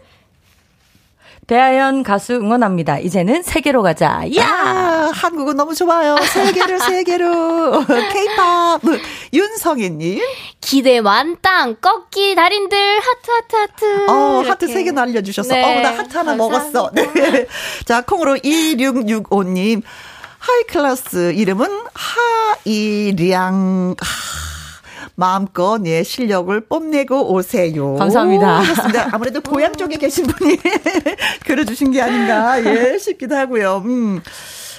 [1.46, 2.98] 배아연 가수 응원합니다.
[3.00, 4.22] 이제는 세계로 가자.
[4.36, 4.46] 야!
[4.46, 6.16] 아, 한국은 너무 좋아요.
[6.16, 7.84] 세계로, 세계로.
[7.86, 8.80] 케이팝.
[9.32, 10.20] 윤성희님.
[10.60, 11.76] 기대 만땅.
[11.80, 12.78] 꺾기 달인들.
[12.98, 14.10] 하트, 하트, 하트.
[14.10, 14.48] 어, 이렇게.
[14.48, 15.54] 하트 세 개 날려주셨어.
[15.54, 15.78] 네.
[15.78, 16.36] 어, 나 하트 하나 감사합니다.
[16.36, 16.90] 먹었어.
[16.94, 17.46] 네.
[17.84, 19.82] 자, 콩으로 2665님.
[20.38, 21.68] high class 이름은
[22.64, 23.96] 하이량.
[24.00, 24.53] 하.
[25.16, 27.94] 마음껏 예 실력을 뽐내고 오세요.
[27.94, 28.62] 감사합니다.
[28.62, 29.08] 그렇습니다.
[29.12, 30.58] 아무래도 고향 쪽에 계신 분이
[31.46, 33.82] 그려주신 게 아닌가 예 싶기도 하고요.
[33.84, 34.20] 음.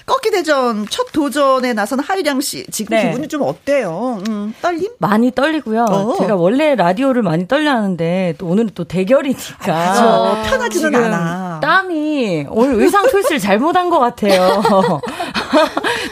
[0.06, 3.08] 꺾기 대전 첫 도전에 나선 하이량 씨 지금 네.
[3.08, 4.22] 기분이 좀 어때요?
[4.28, 4.92] 음, 떨림?
[5.00, 5.84] 많이 떨리고요.
[5.90, 6.16] 어.
[6.20, 11.60] 제가 원래 라디오를 많이 떨려 하는데 또 오늘은 또 대결이니까 아, 편하지는 않아.
[11.62, 14.62] 땀이 오늘 의상 초이스를 잘못한 것 같아요.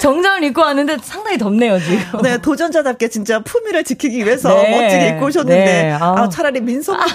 [0.02, 2.22] 정장을 입고 왔는데 상당히 덥네요 지금.
[2.24, 4.72] 네 도전자답게 진짜 품위를 지키기 위해서 네.
[4.82, 5.92] 멋지게 입고 오셨는데 네.
[5.92, 6.98] 아, 차라리 민속.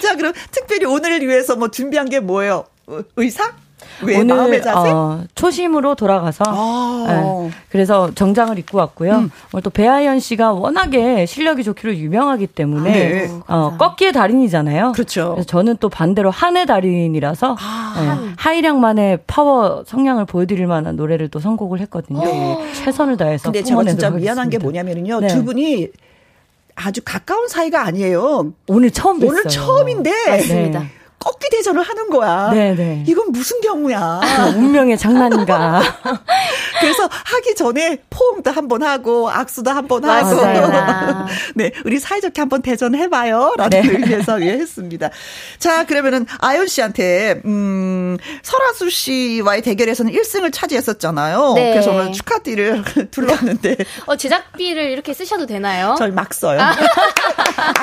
[0.00, 2.64] 자 그럼 특별히 오늘을 위해서 뭐 준비한 게 뭐예요?
[3.16, 3.52] 의상?
[4.02, 4.90] 왜 오늘 마음의 자세?
[4.90, 9.12] 어, 초심으로 돌아가서 아~ 네, 그래서 정장을 입고 왔고요.
[9.16, 9.30] 음.
[9.52, 13.30] 오늘 또 배아연 씨가 워낙에 실력이 좋기로 유명하기 때문에 네.
[13.46, 14.92] 어, 꺾기의 달인이잖아요.
[14.92, 15.30] 그렇죠.
[15.32, 21.40] 그래서 저는 또 반대로 한의 달인이라서 아~ 네, 하이량만의 파워 성량을 보여드릴 만한 노래를 또
[21.40, 22.24] 선곡을 했거든요.
[22.24, 22.72] 네.
[22.74, 23.44] 최선을 다해서.
[23.44, 25.20] 근데 제가 진짜 미안한 게 뭐냐면요.
[25.20, 25.28] 네.
[25.28, 25.88] 두 분이
[26.74, 28.52] 아주 가까운 사이가 아니에요.
[28.68, 29.28] 오늘 처음 뵀어요.
[29.28, 30.10] 오늘 처음인데.
[30.28, 30.84] 맞습니다.
[31.26, 32.50] 꺾기 대전을 하는 거야.
[32.52, 33.02] 네네.
[33.08, 34.20] 이건 무슨 경우야.
[34.54, 35.82] 운명의 장난인가.
[36.80, 40.36] 그래서 하기 전에 포옹도 한 번 하고 악수도 한 번 하고.
[41.56, 43.54] 네, 우리 사이좋게 한번 대전해봐요.
[43.56, 43.88] 라는 네.
[43.88, 45.10] 의미에서 예, 했습니다.
[45.58, 51.52] 자, 그러면은 아연 씨한테, 음, 설아수 씨와의 대결에서는 1승을 차지했었잖아요.
[51.54, 51.72] 네.
[51.72, 53.76] 그래서 오늘 축하띠를 둘렀는데.
[54.06, 55.94] 어, 제작비를 이렇게 쓰셔도 되나요?
[55.98, 56.60] 저희 막 써요.
[56.60, 56.74] 아.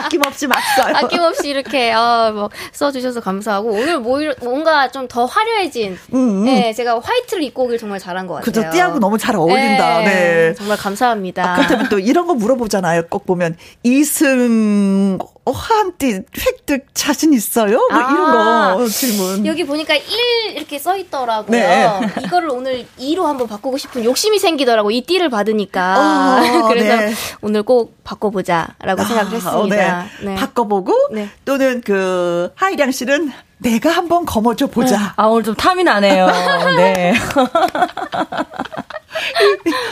[0.05, 0.95] 아낌없이 막 써요.
[0.95, 6.45] 아낌없이 이렇게, 어, 뭐, 써주셔서 감사 하고 오늘 뭐 뭔가 좀 더 화려해진 음, 음.
[6.45, 8.45] 네, 제가 화이트를 입고 오길 정말 잘한 것 같아요.
[8.45, 8.69] 그죠.
[8.71, 9.99] 띠하고 너무 잘 어울린다.
[9.99, 10.05] 네.
[10.05, 10.53] 네.
[10.55, 11.53] 정말 감사합니다.
[11.53, 13.07] 아, 그렇다면 또 이런 거 물어보잖아요.
[13.09, 17.77] 꼭 보면 이승 한띠 획득 자신 있어요?
[17.77, 19.45] 뭐 아, 이런 거 질문.
[19.45, 20.03] 여기 보니까 1
[20.55, 21.51] 이렇게 써 있더라고요.
[21.51, 21.85] 네.
[22.23, 24.89] 이거를 오늘 2로 한번 바꾸고 싶은 욕심이 생기더라고.
[24.91, 26.39] 이 띠를 받으니까.
[26.63, 27.13] 어, 그래서 네.
[27.41, 29.57] 오늘 꼭 바꿔보자라고 아, 생각을 했습니다.
[29.57, 30.25] 어, 네.
[30.31, 30.35] 네.
[30.35, 31.29] 바꿔보고 네.
[31.43, 33.22] 또는 그 하이량 씨는
[33.57, 35.13] 내가 한번 거머쥐 보자.
[35.15, 36.27] 아 오늘 좀 탐이 나네요.
[36.77, 37.13] 네.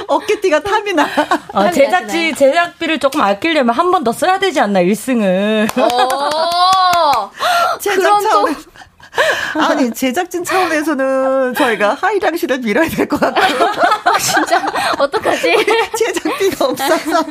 [0.07, 1.07] 어깨띠가 탐이 나.
[1.53, 5.69] 어, 제작지, 제작비를 조금 아끼려면 한 번 더 써야 되지 않나, 1승을.
[7.79, 8.55] 제작 차원.
[9.59, 13.57] 아니 제작진 차원에서는 저희가 하이랑 씨를 밀어야 될 것 같아요.
[14.19, 14.65] 진짜
[14.97, 15.53] 어떡하지?
[15.97, 17.25] 제작비가 없어서.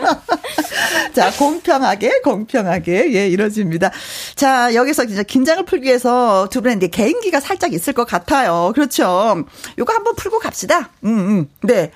[1.14, 3.90] 자 공평하게 공평하게 예 이루어집니다.
[4.34, 8.72] 자 여기서 이제 긴장을 풀기 위해서 두 분의 이제 개인기가 살짝 있을 것 같아요.
[8.74, 9.44] 그렇죠.
[9.78, 10.90] 요거 한번 풀고 갑시다.
[11.04, 11.48] 음, 음.
[11.62, 11.92] 네.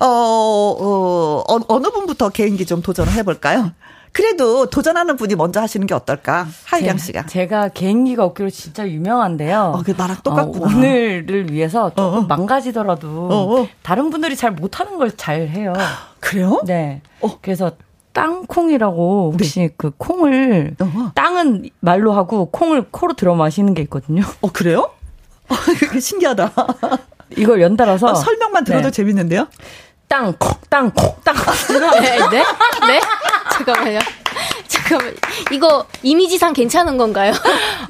[0.00, 3.72] 어, 어, 어 어느 분부터 개인기 좀 도전을 해볼까요?
[4.18, 6.48] 그래도 도전하는 분이 먼저 하시는 게 어떨까?
[6.64, 7.26] 하이량 씨가.
[7.26, 9.74] 제가 개인기가 없기로 진짜 유명한데요.
[9.76, 10.64] 어, 그 나랑 똑같구나.
[10.66, 12.20] 어, 오늘을 위해서 조금 어, 어.
[12.22, 15.72] 망가지더라도 어, 다른 분들이 잘 못하는 걸 잘 해요.
[16.18, 16.60] 그래요?
[16.66, 17.00] 네.
[17.42, 17.70] 그래서
[18.12, 19.70] 땅콩이라고 혹시 네.
[19.76, 24.24] 그 콩을 어 땅은 말로 하고 콩을 코로 들어 마시는 게 있거든요.
[24.40, 24.90] 어 그래요?
[26.00, 26.52] 신기하다.
[27.36, 28.90] 이걸 연달아서 어, 설명만 들어도 네.
[28.90, 29.46] 재밌는데요?
[30.08, 31.36] 땅, 콕, 땅, 콕, 땅.
[32.00, 32.42] 네, 네?
[32.86, 33.00] 네?
[33.52, 33.98] 잠깐만요.
[34.66, 35.14] 잠깐만.
[35.52, 37.34] 이거 이미지상 괜찮은 건가요?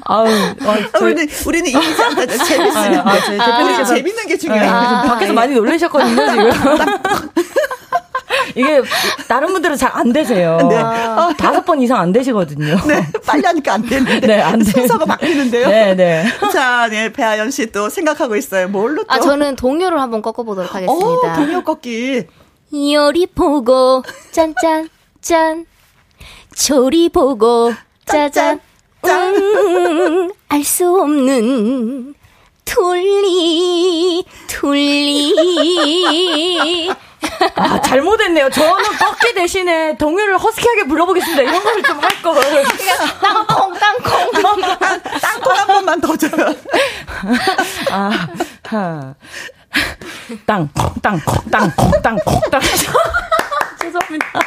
[0.03, 3.07] 아우, 어, 우리는, 우리는 이미지상 재밌으면.
[3.07, 4.69] 아, 아, 우리 재밌는 게 중요해요.
[4.71, 5.35] 아, 밖에서 예.
[5.35, 6.51] 많이 놀라셨거든요, 지금.
[8.55, 8.83] 이게
[9.29, 10.59] 다른 분들은 잘 안 되세요.
[10.69, 10.77] 네.
[10.77, 12.77] 아, 다섯 번 이상 안 되시거든요.
[12.87, 13.07] 네.
[13.27, 14.27] 빨리 하니까 안 되는데.
[14.27, 14.65] 네, 안 돼.
[14.71, 15.69] 순서가 바뀌는데요.
[15.69, 16.25] 네, 네.
[16.53, 18.69] 자, 네, 배아연 씨 또 생각하고 있어요.
[18.69, 19.13] 뭘로 또?
[19.13, 21.07] 아, 저는 동요를 한번 꺾어보도록 하겠습니다.
[21.07, 22.27] 오, 동요 꺾기.
[22.95, 24.89] 요리 보고 짠짠
[25.21, 25.67] 짠.
[26.55, 27.73] 조리 보고
[28.07, 28.61] 짜잔.
[29.03, 29.35] 짠.
[29.35, 32.15] 음, 알수 없는
[32.65, 35.35] 둘리 둘리
[37.57, 38.51] 아, 잘못했네요.
[38.51, 41.43] 저는 꺾기 대신에 동요를 허스키하게 불러보겠습니다.
[41.43, 42.65] 이런 거를 좀할 걸.
[43.21, 44.61] 땅콩, 땅콩.
[45.21, 46.55] 땅콩 한 번만 더 줘요.
[47.91, 48.29] 아,
[48.65, 49.15] 하.
[50.47, 50.69] 땅,
[51.03, 52.19] 땅, 땅, 땅,
[52.51, 52.61] 땅.
[53.81, 54.41] 죄송합니다.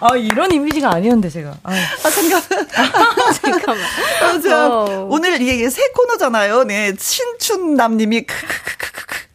[0.00, 1.56] 아, 이런 이미지가 아니었는데, 제가.
[1.62, 2.42] 아, 아 잠깐.
[2.76, 3.84] 아, 잠깐만.
[4.22, 4.68] 아, 자,
[5.08, 6.64] 오늘 이게 새 코너잖아요.
[6.64, 6.94] 네.
[6.96, 9.27] 신춘남님이 크크크크크.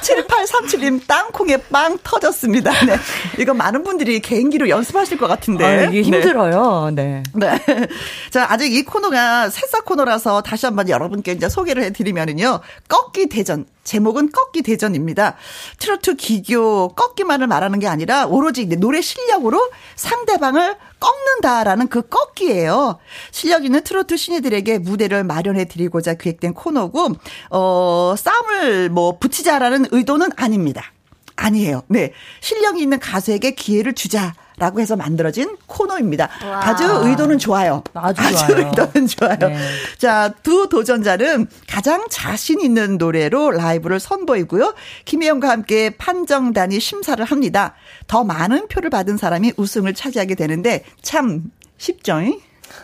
[0.00, 2.70] 7837님 땅콩에 빵 터졌습니다.
[2.86, 2.96] 네.
[3.38, 5.64] 이거 많은 분들이 개인기로 연습하실 것 같은데.
[5.64, 6.90] 아, 이게 힘들어요.
[6.94, 7.22] 네.
[7.34, 7.58] 네.
[7.66, 7.86] 네.
[8.30, 12.60] 자, 아직 이 코너가 새싹 코너라서 다시 한번 여러분께 이제 소개를 해드리면은요.
[12.88, 13.66] 꺾기 대전.
[13.86, 15.36] 제목은 꺾기 대전입니다.
[15.78, 22.98] 트로트 기교 꺾기만을 말하는 게 아니라 오로지 노래 실력으로 상대방을 꺾는다라는 그 꺾기예요.
[23.30, 27.10] 실력 있는 트로트 신이들에게 무대를 마련해 드리고자 기획된 코너고
[27.50, 30.92] 어 싸움을 뭐 붙이자라는 의도는 아닙니다.
[31.36, 31.82] 아니에요.
[31.88, 32.12] 네.
[32.40, 34.34] 실력이 있는 가수에게 기회를 주자.
[34.58, 36.30] 라고 해서 만들어진 코너입니다.
[36.42, 36.66] 와.
[36.66, 37.84] 아주 의도는 좋아요.
[37.92, 38.66] 아주, 아주 좋아요.
[38.68, 39.36] 의도는 좋아요.
[39.38, 39.58] 네.
[39.98, 44.74] 자, 두 도전자는 가장 자신 있는 노래로 라이브를 선보이고요.
[45.04, 47.74] 김혜영과 함께 판정단이 심사를 합니다.
[48.06, 51.42] 더 많은 표를 받은 사람이 우승을 차지하게 되는데 참
[51.76, 52.22] 쉽죠?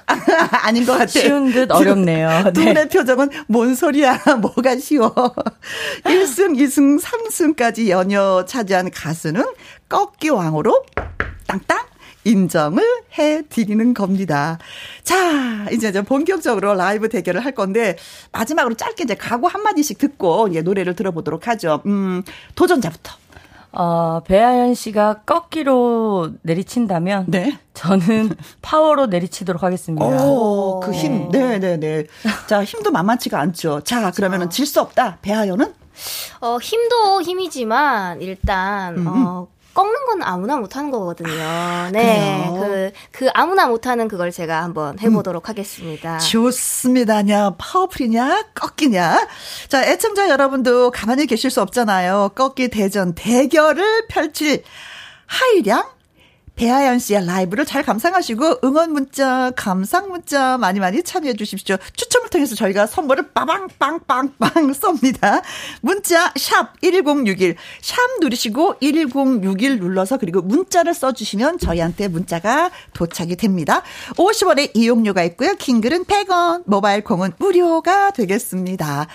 [0.63, 1.09] 아닌 것 같아요.
[1.09, 2.45] 쉬운 듯 어렵네요.
[2.47, 2.89] 두, 두 분의 네.
[2.89, 4.21] 표정은 뭔 소리야?
[4.41, 5.13] 뭐가 쉬워?
[6.05, 9.45] 1승, 2승, 3승까지 연여 차지한 가수는
[9.89, 10.85] 꺾기왕으로
[11.47, 11.93] 땅땅
[12.25, 12.83] 인정을
[13.19, 14.59] 해 드리는 겁니다.
[15.03, 17.97] 자, 이제 이제 본격적으로 라이브 대결을 할 건데
[18.31, 21.83] 마지막으로 짧게 이제 각오 한 마디씩 듣고 이제 노래를 들어보도록 하죠.
[21.87, 22.23] 음,
[22.55, 23.22] 도전자부터.
[23.73, 27.59] 어, 배아연 씨가 꺾기로 내리친다면 네.
[27.75, 30.05] 저는 파워로 내리치도록 하겠습니다.
[30.05, 31.31] 오, 그 힘.
[31.31, 32.05] 네, 네, 네.
[32.47, 33.81] 자, 힘도 만만치가 않죠.
[33.83, 35.19] 자, 그러면은 질 수 없다.
[35.23, 35.73] 배아연은
[36.41, 39.07] 어, 힘도 힘이지만 일단 음.
[39.09, 41.91] 어 꺾는 건 아무나 못하는 거거든요.
[41.93, 45.49] 네, 그, 그 아무나 못하는 그걸 제가 한번 해보도록 음.
[45.49, 46.19] 하겠습니다.
[46.19, 49.29] 좋습니다냐, 파워풀이냐, 꺾기냐.
[49.69, 52.33] 자, 애청자 여러분도 가만히 계실 수 없잖아요.
[52.35, 54.63] 꺾기 대전 대결을 펼칠
[55.27, 55.85] 하이량
[56.57, 61.77] 배아연 씨의 라이브를 잘 감상하시고 응원 문자, 감상 문자 많이 많이 참여해 주십시오.
[61.97, 64.39] 추첨을 통해서 저희가 선물을 빠방빵빵빵
[64.73, 65.43] 쏩니다.
[65.81, 73.83] 문자 샵 1061, 샵 누르시고 1061 눌러서 그리고 문자를 써주시면 저희한테 문자가 도착이 됩니다.
[74.17, 75.55] 50원의 이용료가 있고요.
[75.55, 79.07] 킹글은 100원, 모바일 콩은 무료가 되겠습니다.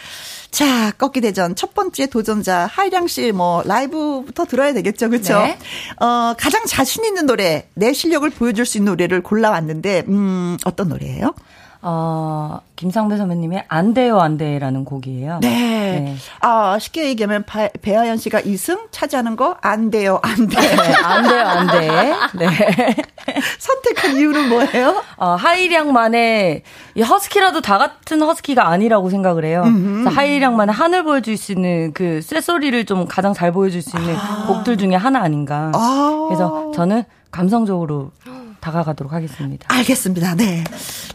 [0.51, 5.09] 자, 꺾기 대전 첫 번째 도전자 하이량 씨 뭐 라이브부터 들어야 되겠죠.
[5.09, 5.39] 그렇죠?
[5.39, 5.57] 네.
[5.99, 11.33] 어, 가장 자신 있는 노래, 내 실력을 보여줄 수 있는 노래를 골라왔는데 음, 어떤 노래예요?
[11.81, 15.39] 어, 김상배 선배님의 안 돼요, 안 돼라는 곡이에요.
[15.41, 15.49] 네.
[15.99, 16.15] 네.
[16.41, 20.59] 아, 쉽게 얘기하면 바, 배아연 씨가 2승 차지하는 거 안 돼요, 안 돼.
[20.59, 22.15] 네, 안 돼요, 안 돼.
[22.37, 22.47] 네.
[23.59, 25.03] 선택한 이유는 뭐예요?
[25.17, 26.63] 어, 하이량만의,
[26.95, 29.63] 이 허스키라도 다 같은 허스키가 아니라고 생각을 해요.
[30.07, 34.45] 하이량만의 하늘 보여줄 수 있는 그 쇳소리를 좀 가장 잘 보여줄 수 있는 아.
[34.47, 35.71] 곡들 중에 하나 아닌가.
[35.73, 36.25] 아.
[36.27, 38.11] 그래서 저는 감성적으로
[38.67, 39.65] 다가가도록 하겠습니다.
[39.71, 40.35] 알겠습니다.
[40.35, 40.63] 네.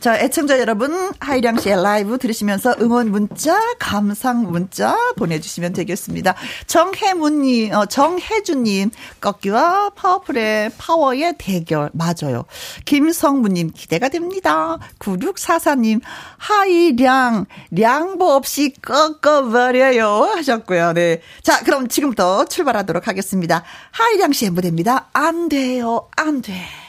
[0.00, 6.34] 자, 애청자 여러분, 하이량 씨의 라이브 들으시면서 응원 문자, 감상 문자 보내주시면 되겠습니다.
[6.66, 8.90] 정혜문님, 어, 정혜주님,
[9.20, 12.44] 꺾기와 파워풀의 파워의 대결, 맞아요.
[12.86, 14.78] 김성무님, 기대가 됩니다.
[14.98, 16.00] 9644님,
[16.38, 20.08] 하이량, 량보 없이 꺾어버려요.
[20.36, 20.92] 하셨고요.
[20.94, 21.20] 네.
[21.42, 23.62] 자, 그럼 지금부터 출발하도록 하겠습니다.
[23.90, 25.08] 하이량 씨의 무대입니다.
[25.12, 26.81] 안 돼요, 안 돼.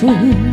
[0.00, 0.49] 보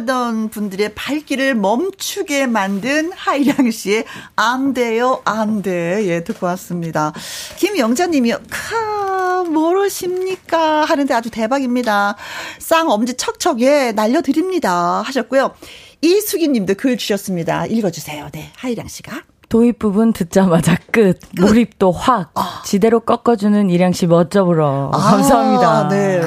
[0.00, 4.04] 지나가던 분들의 발길을 멈추게 만든 하이량 씨의
[4.36, 6.06] 안 돼요, 안 돼.
[6.06, 7.12] 예, 듣고 왔습니다.
[7.56, 8.38] 김영자님이요.
[8.48, 10.84] 카, 모르십니까?
[10.84, 12.16] 하는데 아주 대박입니다.
[12.58, 15.02] 쌍엄지 척척, 예, 날려드립니다.
[15.02, 15.52] 하셨고요.
[16.00, 17.66] 이수기 님도 글 주셨습니다.
[17.66, 18.28] 읽어주세요.
[18.32, 19.22] 네, 하이량 씨가.
[19.48, 21.18] 도입 부분 듣자마자 끝.
[21.40, 22.32] 몰입도 확.
[22.64, 24.44] 지대로 꺾어주는 이량 씨 멋져.
[24.44, 25.68] 감사합니다.
[25.68, 26.22] 아, 네.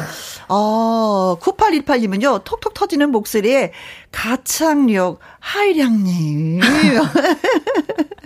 [0.48, 3.72] 아, 9818님은요, 톡톡 터지는 목소리에
[4.12, 6.62] 가창력 하이량님.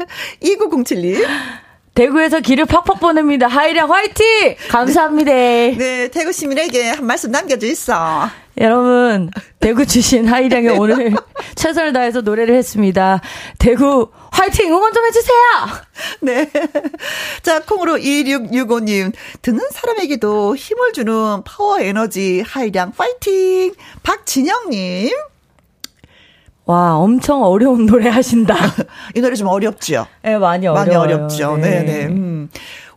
[0.41, 1.25] 2907님.
[1.97, 3.47] 대구에서 길을 팍팍 보냅니다.
[3.47, 4.55] 하이량 화이팅!
[4.69, 5.31] 감사합니다.
[5.31, 8.29] 네, 태구 시민에게 한 말씀 남겨주있어.
[8.59, 11.15] 여러분, 대구 출신 하이량이 오늘
[11.55, 13.19] 최선을 다해서 노래를 했습니다.
[13.57, 14.71] 대구 화이팅!
[14.71, 15.37] 응원 좀 해주세요!
[16.21, 16.51] 네.
[17.41, 19.11] 자, 콩으로 2665님.
[19.41, 23.73] 듣는 사람에게도 힘을 주는 파워 에너지 하이량 파이팅!
[24.03, 25.15] 박진영님.
[26.67, 28.55] 와, 엄청 어려운 노래 하신다.
[29.15, 30.05] 이 노래 좀 어렵죠?
[30.21, 30.85] 네, 많이 어려워요.
[30.85, 31.57] 많이 어렵죠.
[31.57, 32.05] 네, 네.
[32.07, 32.49] 음.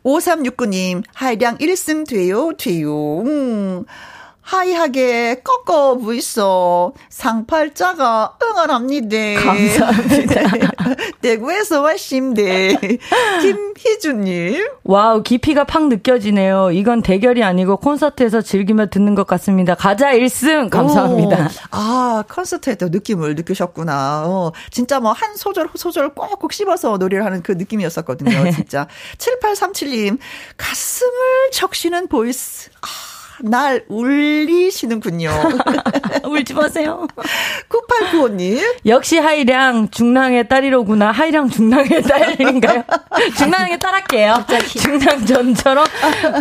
[0.04, 3.20] 5369님, 하이량 1승 돼요, 돼요.
[3.20, 3.84] 음.
[4.54, 6.92] 하이하게 꺾어 부있어.
[7.08, 9.16] 상팔자가 응원합니다.
[9.44, 10.40] 감사합니다.
[11.22, 12.76] 대구에서 왔심더.
[13.42, 14.66] 김희준님.
[14.82, 16.72] wow, 깊이가 팍 느껴지네요.
[16.72, 19.76] 이건 대결이 아니고 콘서트에서 즐기며 듣는 것 같습니다.
[19.76, 20.68] 가자 1승!
[20.68, 21.44] 감사합니다.
[21.44, 24.24] 오, 아, 콘서트에도 느낌을 느끼셨구나.
[24.26, 28.50] 어, 진짜 뭐 한 소절, 소절 꼭꼭 씹어서 노래를 하는 그 느낌이었었거든요.
[28.52, 28.88] 진짜.
[29.18, 30.18] 7837님,
[30.56, 31.12] 가슴을
[31.52, 32.70] 적시는 voice.
[32.82, 33.09] 아.
[33.42, 35.30] 날 울리시는군요.
[36.24, 37.06] 울지 마세요.
[37.68, 38.60] 9895님.
[38.86, 41.10] 역시 하이량 중랑의 딸이로구나.
[41.12, 42.84] 하이량 중랑의 딸인가요?
[43.36, 44.44] 중랑의 딸 할게요.
[44.78, 45.86] 중랑 전처럼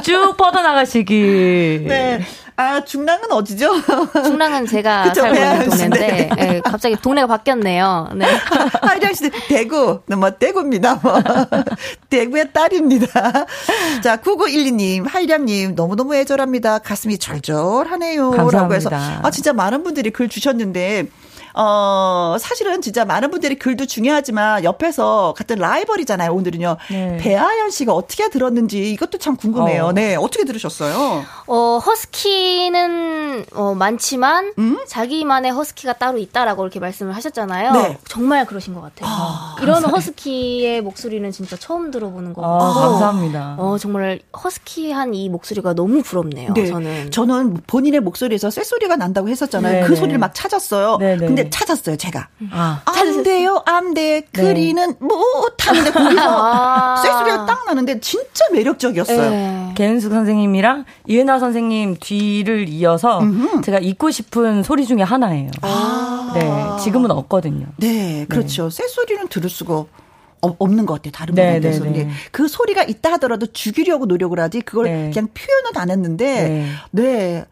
[0.03, 1.85] 쭉 뻗어나가시기.
[1.87, 2.21] 네.
[2.59, 3.71] 아, 중랑은 어디죠?
[4.25, 8.09] 중랑은 제가 그쵸, 살고 있는 동네인데, 네, 갑자기 동네가 바뀌었네요.
[8.15, 8.25] 네.
[8.83, 10.95] 하이량 씨, 대구, 뭐, 대구입니다.
[10.95, 11.23] 뭐.
[12.09, 13.45] 대구의 딸입니다.
[14.03, 16.79] 자, 9912님, 하이량님, 너무너무 애절합니다.
[16.79, 18.31] 가슴이 절절하네요.
[18.31, 18.57] 감사합니다.
[18.59, 18.89] 라고 해서,
[19.23, 21.07] 아, 진짜 많은 분들이 글 주셨는데,
[21.61, 26.77] 어, 사실은 진짜 많은 분들이 글도 중요하지만 옆에서 같은 라이벌이잖아요, 오늘은요.
[26.89, 27.17] 네.
[27.17, 29.87] 배아연 씨가 어떻게 들었는지 이것도 참 궁금해요.
[29.87, 29.91] 어.
[29.91, 31.25] 네, 어떻게 들으셨어요?
[31.47, 34.79] 어, 허스키는 어, 많지만 음?
[34.87, 37.71] 자기만의 허스키가 따로 있다라고 이렇게 말씀을 하셨잖아요.
[37.73, 37.97] 네.
[38.07, 39.09] 정말 그러신 것 같아요.
[39.11, 39.97] 아, 이런 감사합니다.
[39.97, 42.47] 허스키의 목소리는 진짜 처음 들어보는 거고.
[42.47, 43.55] 아, 감사합니다.
[43.57, 46.53] 어, 정말 허스키한 이 목소리가 너무 부럽네요.
[46.53, 46.67] 네.
[46.67, 47.11] 저는.
[47.11, 49.73] 저는 본인의 목소리에서 쇠소리가 난다고 했었잖아요.
[49.73, 49.85] 네네.
[49.87, 49.95] 그 네.
[49.97, 50.97] 소리를 막 찾았어요.
[50.99, 51.17] 네네.
[51.17, 51.27] 네.
[51.27, 52.27] 근데 찾았어요, 제가.
[52.51, 52.81] 아.
[52.85, 54.21] 안 돼요, 안 돼.
[54.31, 54.97] 그리는 네.
[54.99, 56.95] 못하는데 거기서 아.
[56.97, 59.29] 쇠소리가 딱 나는데 진짜 매력적이었어요.
[59.29, 59.73] 네.
[59.75, 63.61] 개은숙 선생님이랑 이은하 선생님 뒤를 이어서 음흠.
[63.61, 65.51] 제가 잊고 싶은 소리 중에 하나예요.
[65.61, 66.31] 아.
[66.35, 67.65] 네, 지금은 없거든요.
[67.77, 68.69] 네, 그렇죠.
[68.69, 68.75] 네.
[68.75, 69.85] 쇠소리는 들을 수가
[70.41, 71.11] 없는 것 같아요.
[71.11, 71.83] 다른 네, 분한테서.
[71.85, 72.09] 네, 네.
[72.31, 75.11] 그 소리가 있다 하더라도 죽이려고 노력을 하지 그걸 네.
[75.13, 77.45] 그냥 표현은 안 했는데 네.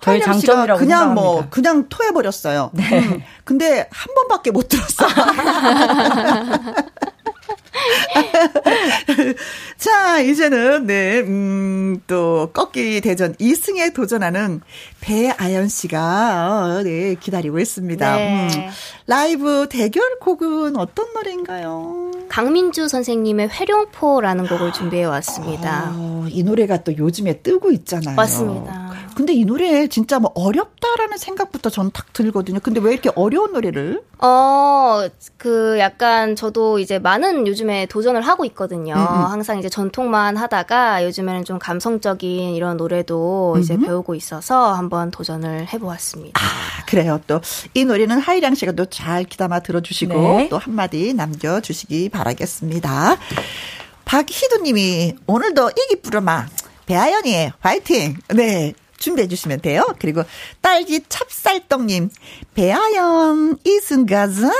[0.00, 0.04] 네.
[0.04, 1.14] 저희 장점이라고 그냥 생각합니다.
[1.14, 2.70] 뭐 그냥 토해 버렸어요.
[2.72, 3.00] 네.
[3.00, 5.06] 음, 근데 한 번밖에 못 들었어.
[9.76, 14.60] 자, 이제는, 네, 음, 또, 꺾기 대전 2승에 도전하는
[15.00, 18.16] 배아연 씨가, 어, 네, 기다리고 있습니다.
[18.16, 18.48] 네.
[18.48, 18.70] 음,
[19.06, 22.10] 라이브 대결 곡은 어떤 노래인가요?
[22.28, 25.92] 강민주 선생님의 회룡포라는 곡을 준비해 왔습니다.
[25.94, 28.14] 어, 이 노래가 또 요즘에 뜨고 있잖아요.
[28.14, 28.90] 맞습니다.
[29.16, 32.60] 근데 이 노래 진짜 뭐 어렵다라는 생각부터 딱 들거든요.
[32.62, 34.02] 근데 왜 이렇게 어려운 노래를?
[34.18, 35.02] 어,
[35.36, 38.94] 그 약간 저도 이제 많은 요즘에 도전을 하고 있거든요.
[38.94, 39.06] 음음.
[39.06, 43.60] 항상 이제 전통만 하다가 요즘에는 좀 감성적인 이런 노래도 음흠.
[43.60, 46.40] 이제 배우고 있어서 한번 도전을 해보았습니다.
[46.40, 47.20] 아, 그래요.
[47.26, 47.40] 또
[47.74, 50.48] 이 노래는 하이량 씨가 또잘 기담아 들어주시고 네.
[50.48, 53.16] 또 한마디 남겨주시기 바라겠습니다.
[54.04, 56.46] 박희두 님이 오늘도 이기 부르마.
[56.86, 58.16] 배아연이 화이팅!
[58.34, 58.74] 네.
[58.98, 59.86] 준비해 주시면 돼요.
[59.98, 60.24] 그리고
[60.60, 62.10] 딸기 찹쌀떡님,
[62.54, 64.50] 배아연, 이승가자,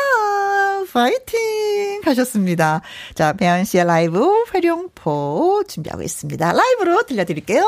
[0.93, 2.01] 파이팅!
[2.05, 2.81] 하셨습니다.
[3.15, 6.53] 자, 배아연 씨의 라이브 회룡포 준비하고 있습니다.
[6.53, 7.67] 라이브로 들려드릴게요.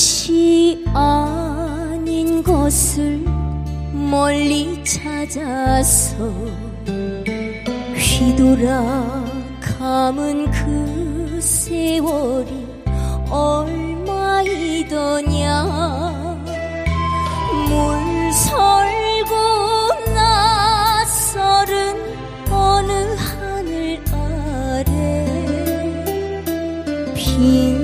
[0.00, 3.22] 것이 아닌 것을
[3.92, 6.16] 멀리 찾아서
[7.94, 9.26] 휘돌아
[9.60, 12.66] 감은 그 세월이
[13.28, 14.80] 얼마이더냐.
[17.68, 19.34] 물설고
[20.14, 21.70] 낯설은
[22.50, 24.86] 어느 하늘 아래
[27.14, 27.79] 빈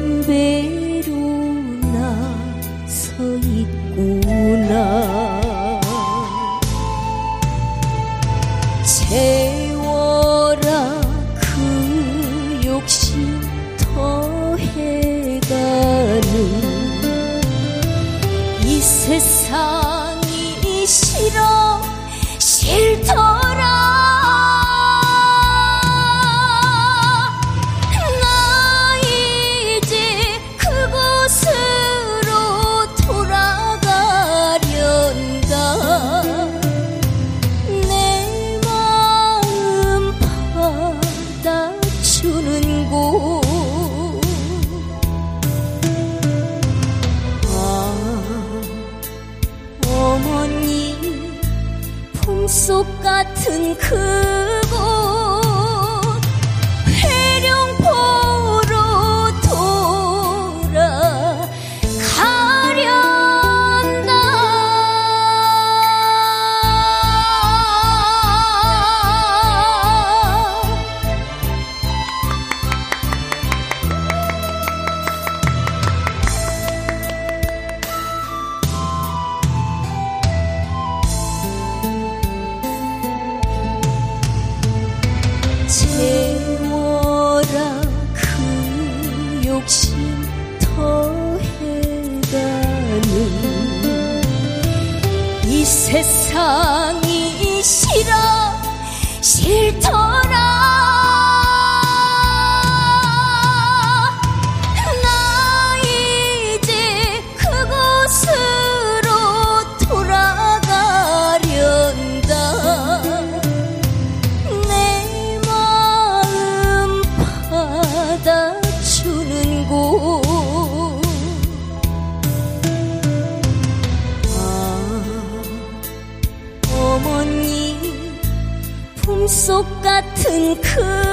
[130.37, 131.06] 같은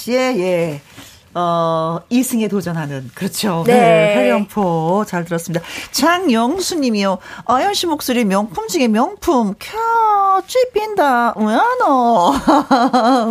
[0.00, 0.80] 씨의, 예.
[1.34, 3.62] 어, 2승에 도전하는, 그렇죠.
[3.66, 3.74] 네.
[3.74, 4.16] 네.
[4.16, 5.04] 회령포.
[5.06, 5.64] 잘 들었습니다.
[5.92, 7.18] 장영수 님이요.
[7.46, 9.54] 아연 씨 목소리 명품 중에 명품.
[9.54, 11.34] 캬, 쥐빈다.
[11.36, 12.34] 우야노.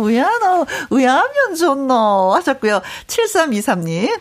[0.02, 0.66] 우야노.
[0.90, 2.32] 우야면 좋노.
[2.36, 2.80] 하셨고요.
[3.06, 4.18] 7323님.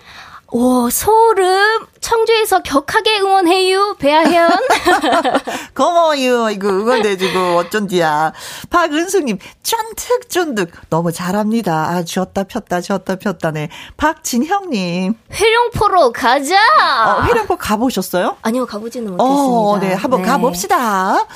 [0.51, 1.85] 오, 소름.
[2.01, 4.49] 청주에서 격하게 응원해요, 배아현.
[5.75, 6.49] 고마워요.
[6.49, 8.33] 이거 응원해주고, 어쩐디야.
[8.69, 10.71] 박은숙님, 쫀득쫀득.
[10.89, 11.89] 너무 잘합니다.
[11.89, 13.69] 아, 쥐었다 폈다, 쥐었다 폈다네.
[13.97, 15.13] 박진형님.
[15.31, 16.55] 회룡포로 가자!
[16.55, 18.37] 어, 회룡포 가보셨어요?
[18.41, 19.43] 아니요, 가보지는 못했습니다.
[19.43, 20.27] 어, 네, 한번 네.
[20.29, 21.27] 가봅시다.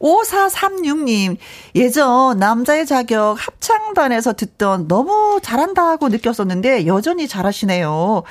[0.00, 1.36] 5436님,
[1.74, 8.22] 예전 남자의 자격 합창단에서 듣던 너무 잘한다고 느꼈었는데 여전히 잘하시네요.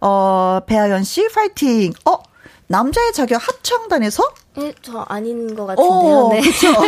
[0.00, 1.92] 어, 배아연 씨, 파이팅!
[2.04, 2.18] 어,
[2.66, 4.22] 남자의 자격 합창단에서?
[4.56, 5.90] 네, 저 아닌 것 같은데요.
[5.90, 6.40] 오, 네.
[6.40, 6.72] 그렇죠.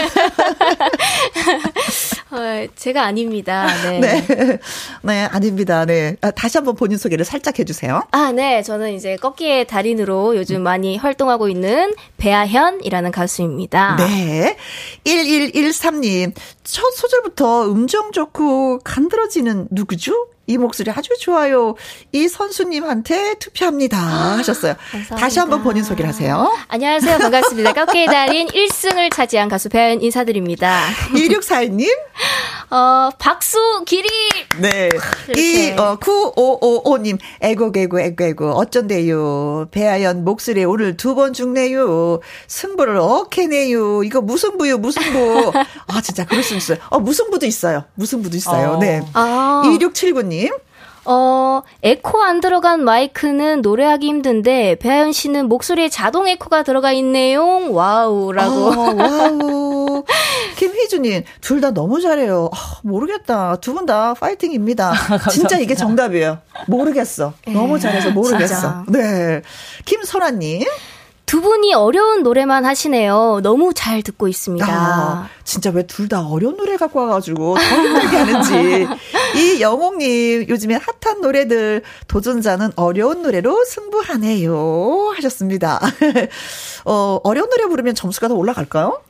[2.33, 3.67] 어, 제가 아닙니다.
[3.83, 4.01] 네.
[4.01, 4.59] 네.
[5.03, 5.85] 네, 아닙니다.
[5.85, 6.17] 네.
[6.23, 8.03] 아, 다시 한번 본인 소개를 살짝 해주세요.
[8.11, 8.63] 아, 네.
[8.63, 13.97] 저는 이제 꺾기의 달인으로 요즘 많이 활동하고 있는 배아현이라는 가수입니다.
[13.97, 14.57] 네.
[15.05, 16.33] 1113님,
[16.65, 20.29] 첫 소절부터 음정 좋고 간드러지는 누구죠?
[20.47, 21.77] 이 목소리 아주 좋아요.
[22.11, 23.97] 이 선수님한테 투표합니다.
[23.99, 24.75] 하셨어요.
[24.91, 25.17] 감사합니다.
[25.17, 26.53] 다시 한번 본인 소개를 하세요.
[26.69, 27.19] 안녕하세요.
[27.19, 27.73] 반갑습니다.
[27.75, 30.83] 꺾기의 달인 1승을 차지한 가수 배아연 인사드립니다.
[31.15, 31.87] 2642님.
[32.71, 34.09] 어, 박수 길이.
[34.61, 34.89] 네.
[35.37, 37.19] 이, 어, 9555님.
[37.41, 38.51] 애고, 애고, 애고, 애고.
[38.53, 39.69] 어쩐대요.
[39.71, 42.21] 배아연 목소리 오늘 두 번 죽네요.
[42.49, 44.03] 승부를 어케네요.
[44.03, 45.53] 이거 무승부요, 무승부.
[45.89, 46.79] 아, 진짜 그럴 수 있어요.
[46.89, 47.85] 어, 무승부도 있어요.
[47.97, 48.71] 무승부도 있어요.
[48.73, 48.79] 어.
[48.79, 49.03] 네.
[49.13, 49.61] 아.
[49.67, 50.32] 2679님.
[51.05, 57.73] 어, 에코 안 들어간 마이크는 노래하기 힘든데, 배아연 씨는 목소리에 자동 에코가 들어가 있네요.
[57.73, 58.55] wow 라고.
[58.55, 60.05] 어, wow.
[60.57, 62.49] 김희주님, 둘 다 너무 잘해요.
[62.53, 63.57] 아, 모르겠다.
[63.57, 64.93] 두 분 다 파이팅입니다.
[65.33, 66.39] 진짜 이게 정답이에요.
[66.69, 67.33] 모르겠어.
[67.49, 68.85] 너무 잘해서 모르겠어.
[68.89, 69.43] 네.
[69.85, 70.63] 김설아님.
[71.27, 73.41] 두 분이 어려운 노래만 하시네요.
[73.43, 74.67] 너무 잘 듣고 있습니다.
[74.69, 78.87] 아, 진짜 왜 둘 다 어려운 노래 갖고 와가지고 더 힘들게 하는지.
[79.37, 85.13] 이 영옥님, 요즘에 핫한 노래들, 도전자는 어려운 노래로 승부하네요.
[85.17, 85.81] 하셨습니다.
[86.85, 89.01] 어, 어려운 노래 부르면 점수가 더 올라갈까요?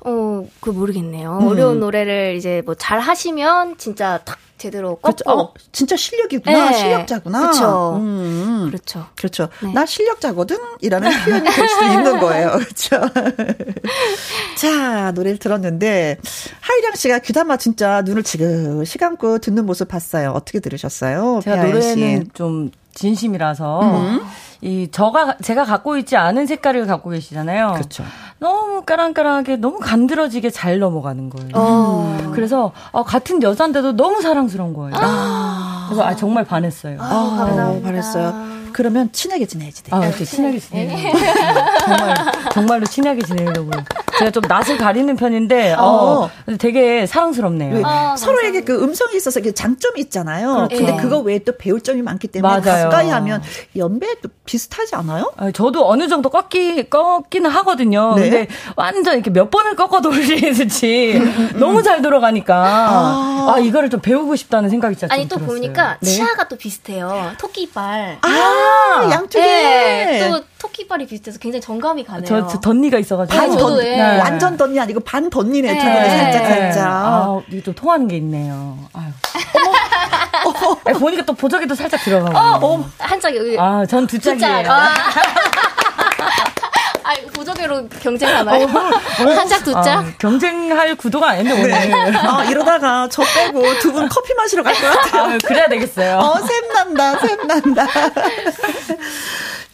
[0.00, 1.38] 어, 그 모르겠네요.
[1.42, 1.48] 음.
[1.48, 5.30] 어려운 노래를 이제 뭐 잘 하시면 진짜 탁 제대로 꺾고.
[5.30, 6.70] 어, 진짜 실력이구나.
[6.70, 6.78] 네.
[6.78, 7.40] 실력자구나.
[7.40, 7.96] 그렇죠.
[8.00, 8.66] 음.
[8.68, 9.06] 그렇죠.
[9.14, 9.48] 그렇죠.
[9.62, 9.72] 네.
[9.74, 10.56] 나 실력자거든?
[10.80, 12.52] 이라는 표현이 될 수 있는 거예요.
[12.56, 13.00] 그렇죠.
[14.56, 20.30] 자, 노래를 들었는데 하이량 씨가 귀담아 진짜 눈을 지그시 감고 듣는 모습 봤어요.
[20.30, 21.40] 어떻게 들으셨어요?
[21.42, 22.28] 제가 노래는 씨.
[22.34, 24.20] 좀 진심이라서 음.
[24.62, 27.74] 이 저가 제가 갖고 있지 않은 색깔을 갖고 계시잖아요.
[27.74, 28.04] 그렇죠.
[28.38, 31.50] 너무 까랑까랑하게 너무 간드러지게 잘 넘어가는 거예요.
[31.54, 32.30] 어.
[32.34, 34.94] 그래서 어, 같은 여자인데도 너무 사랑스러운 거예요.
[34.96, 35.86] 아.
[35.88, 36.98] 그래서 아 정말 반했어요.
[37.00, 38.56] 아, 아 반했어요.
[38.72, 39.90] 그러면 친하게 지내야지 돼.
[39.94, 41.12] 아, 네, 친하게 지내요.
[41.86, 42.14] 정말,
[42.52, 43.84] 정말로 친하게 지내려고요.
[44.18, 47.82] 제가 좀 낯을 가리는 편인데, 어, 어 되게 사랑스럽네요.
[47.84, 50.68] 아, 서로에게 그 음성이 있어서 장점이 있잖아요.
[50.68, 50.76] 그렇죠.
[50.76, 52.84] 근데 그거 외에 또 배울 점이 많기 때문에 맞아요.
[52.84, 53.42] 가까이 하면
[53.76, 55.32] 연배도 비슷하지 않아요?
[55.36, 58.14] 아, 저도 어느 정도 꺾기, 꺾기는 하거든요.
[58.16, 58.22] 네?
[58.22, 61.20] 근데 완전 이렇게 몇 번을 꺾어 돌리듯이
[61.58, 63.54] 너무 잘 돌아가니까, 아.
[63.54, 65.46] 아, 이거를 좀 배우고 싶다는 생각이 진짜 아니, 또 들었어요.
[65.46, 66.10] 보니까 네?
[66.10, 67.32] 치아가 또 비슷해요.
[67.38, 68.18] 토끼발.
[68.22, 69.44] 아, 아 양쪽에.
[69.44, 72.24] 네, 또 토끼발이 비슷해서 굉장히 정감이 가네요.
[72.24, 73.38] 저, 저 덧니가 있어가지고.
[73.38, 73.96] 반 덧, 네.
[73.96, 74.18] 네.
[74.20, 75.72] 완전 덧니 아니고 반 덧니네.
[75.72, 75.80] 네.
[75.80, 76.86] 살짝, 살짝.
[76.88, 78.78] 아, 이게 또 통하는 게 있네요.
[78.94, 79.10] 아유.
[80.44, 80.70] 어머.
[80.70, 80.98] 어.
[80.98, 82.36] 보니까 또 보조개도 살짝 들어가고.
[82.38, 82.88] 어, 어.
[82.98, 83.56] 한짝 여기.
[83.58, 84.70] 아, 전 두 짝이에요.
[84.70, 84.88] 아.
[87.06, 88.64] 아, 보조개로 경쟁하나요?
[88.64, 89.86] 어, 한 짝 두 짝?
[89.86, 91.68] 아, 경쟁할 구도가 아닌데, 오늘.
[91.70, 91.92] 네.
[92.16, 95.22] 아, 이러다가 저 빼고 두 분 커피 마시러 갈 것 같아요.
[95.34, 96.16] 아, 그래야 되겠어요.
[96.18, 97.86] 어, 샘난다, 샘난다.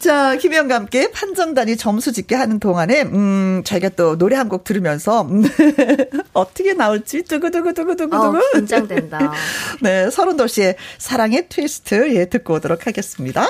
[0.03, 5.21] 자, 김혜영과 함께 판정단이 점수 짓게 하는 동안에, 음, 저희가 또 노래 한 곡 들으면서,
[5.21, 5.43] 음,
[6.33, 8.37] 어떻게 나올지, 두구두구두구두구두구.
[8.37, 9.31] 어, 긴장된다.
[9.81, 13.49] 네, 서른도시의 사랑의 트위스트, 예, 듣고 오도록 하겠습니다.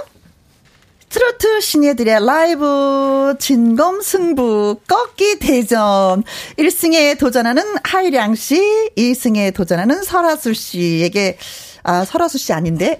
[1.10, 6.24] 트로트 신예들의 라이브 진검 승부 꺾기 대전
[6.58, 8.62] 1승에 도전하는 하이량 씨,
[8.96, 11.38] 2승에 도전하는 설아수 씨에게
[11.84, 12.98] 아, 설아수 씨 아닌데?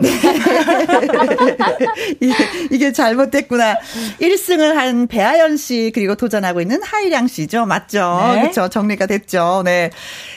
[2.20, 2.34] 이게,
[2.72, 3.80] 이게 잘못됐구나.
[4.20, 7.66] 1승을 한 배아연 씨, 그리고 도전하고 있는 하이량 씨죠.
[7.66, 8.34] 맞죠?
[8.36, 8.42] 네.
[8.42, 8.68] 그렇죠.
[8.70, 9.62] 정리가 됐죠.
[9.64, 9.90] 네.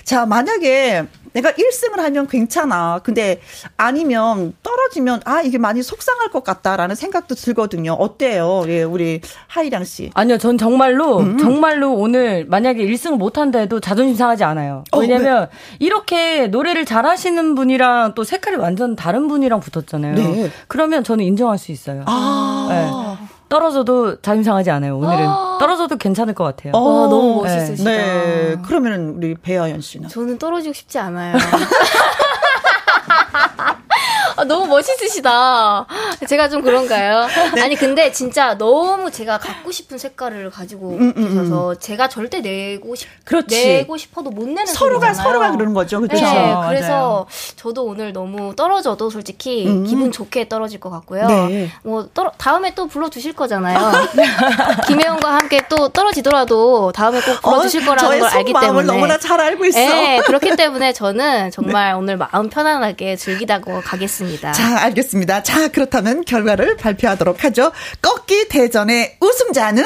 [0.05, 1.05] 자, 만약에
[1.37, 3.01] 내가 1승을 하면 괜찮아.
[3.05, 3.41] 근데
[3.76, 7.93] 아니면 떨어지면 아 이게 많이 속상할 것 같다라는 생각도 들거든요.
[7.93, 8.64] 어때요?
[8.68, 10.11] 예, 우리 하이량 씨.
[10.14, 11.37] 아니요, 전 정말로 음.
[11.37, 14.84] 정말로 오늘 만약에 1승을 못 한다 해도 자존심 상하지 않아요.
[14.97, 15.49] 왜냐면 어, 네.
[15.78, 20.14] 이렇게 노래를 잘하시는 분이랑 또 색깔이 완전 다른 분이랑 붙었잖아요.
[20.14, 20.51] 네.
[20.68, 22.05] 그러면 저는 인정할 수 있어요.
[22.07, 22.66] 아.
[22.70, 23.26] 네.
[23.49, 24.99] 떨어져도 자존심 상하지 않아요.
[24.99, 26.72] 오늘은 아~ 떨어져도 괜찮을 것 같아요.
[26.74, 27.90] 어, 아, 너무 멋있으시다.
[27.90, 27.99] 네.
[27.99, 28.57] 네.
[28.66, 31.36] 그러면 우리 배아연 씨는 저는 떨어지고 싶지 않아요.
[34.37, 35.87] 아, 너무 멋있으시다.
[36.28, 37.26] 제가 좀 그런가요?
[37.55, 37.62] 네.
[37.62, 41.76] 아니 근데 진짜 너무 제가 갖고 싶은 색깔을 가지고 음, 음, 계셔서 음.
[41.80, 43.66] 제가 절대 내고 싶 그렇지.
[43.66, 45.28] 내고 싶어도 못 내는 서로가 소리잖아요.
[45.28, 46.01] 서로가 그러는 거죠.
[46.01, 46.24] 그렇죠.
[46.24, 47.26] 네, 그래서 맞아요.
[47.57, 49.84] 저도 오늘 너무 떨어져도 솔직히 음.
[49.84, 51.26] 기분 좋게 떨어질 것 같고요.
[51.26, 51.70] 네.
[51.82, 53.78] 뭐 떨어, 다음에 또 불러 주실 거잖아요.
[54.87, 59.41] 김혜원과 함께 또 떨어지더라도 다음에 꼭 불러 주실 어, 거라는 걸 알기 때문에 너무나 잘
[59.41, 59.78] 알고 있어.
[59.78, 61.99] 네, 그렇기 때문에 저는 정말 네.
[61.99, 64.25] 오늘 마음 편안하게 즐기다고 가겠습니다.
[64.52, 65.42] 자, 알겠습니다.
[65.42, 67.72] 자, 그렇다면 결과를 발표하도록 하죠.
[68.02, 69.84] 꺾기 대전의 우승자는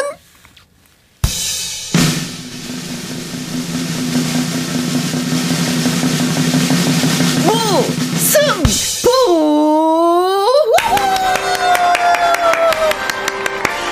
[9.10, 10.46] 무승부!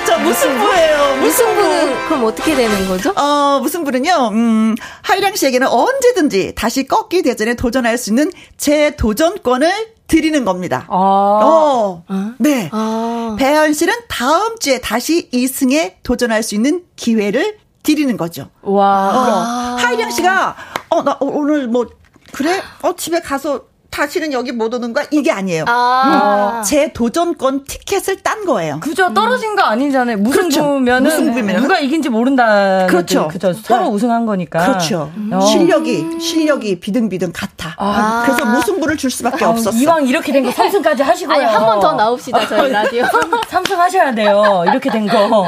[0.05, 1.15] 자, 무승부예요.
[1.21, 3.11] 무승부는 그럼 어떻게 되는 거죠?
[3.11, 10.85] 어, 무승부는요, 음, 하이랑 씨에게는 언제든지 다시 꺾기 대전에 도전할 수 있는 재도전권을 드리는 겁니다.
[10.89, 10.95] 아.
[10.95, 12.03] 어.
[12.07, 12.33] 아.
[12.39, 12.69] 네.
[12.73, 13.35] 아.
[13.39, 18.49] 배현 씨는 다음 주에 다시 2승에 도전할 수 있는 기회를 드리는 거죠.
[18.61, 19.75] 와.
[19.77, 19.77] 어.
[19.79, 20.55] 하이령 씨가
[20.89, 21.87] 어 나 오늘 뭐
[22.33, 22.61] 그래?
[22.81, 23.61] 어 집에 가서
[23.99, 25.05] 다시는 여기 못 오는 거야?
[25.11, 25.65] 이게 아니에요.
[25.67, 26.59] 아.
[26.59, 28.79] 음, 제 도전권 티켓을 딴 거예요.
[28.79, 29.13] 그죠.
[29.13, 30.17] 떨어진 거 아니잖아요.
[30.17, 31.21] 무승부면은 그렇죠.
[31.25, 32.85] 무승부면 누가 이긴지 모른다.
[32.87, 33.27] 그렇죠.
[33.27, 33.51] 그죠.
[33.53, 33.89] 서로 네.
[33.89, 34.65] 우승한 거니까.
[34.65, 35.11] 그렇죠.
[35.17, 35.31] 음.
[35.41, 37.73] 실력이 실력이 비등비등 같아.
[37.77, 38.23] 아.
[38.25, 39.77] 그래서 무승부를 줄 수밖에 아, 없었어.
[39.77, 41.45] 이왕 이렇게 된 거 3승까지 하시고요.
[41.47, 42.47] 한 번 더 나옵시다.
[42.47, 43.03] 저희 라디오.
[43.03, 44.63] 3승 하셔야 돼요.
[44.67, 45.45] 이렇게 된 거.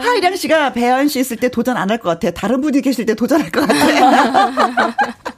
[0.00, 2.32] 하이량 씨가 배현 씨 있을 때 도전 안 할 것 같아요.
[2.32, 4.92] 다른 분이 계실 때 도전할 것 같아요.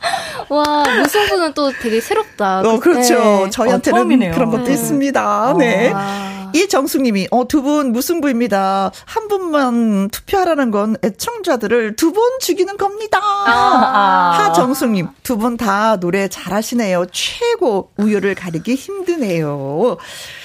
[0.48, 2.60] 와, 무승부는 또 되게 새롭다.
[2.60, 3.14] 어, 그렇죠.
[3.44, 3.50] 네.
[3.50, 4.72] 저희한테는 어, 그런 것도 네.
[4.72, 5.54] 있습니다.
[5.58, 5.92] 네.
[5.94, 6.50] 아.
[6.52, 8.90] 이정숙님이, 어, 두 분 무승부입니다.
[9.04, 13.20] 한 분만 투표하라는 건 애청자들을 두분 죽이는 겁니다.
[13.22, 14.32] 아.
[14.48, 17.06] 하정숙님, 두 분 다 노래 잘하시네요.
[17.12, 17.90] 최고.
[17.98, 19.96] 우열을 가리기 힘드네요.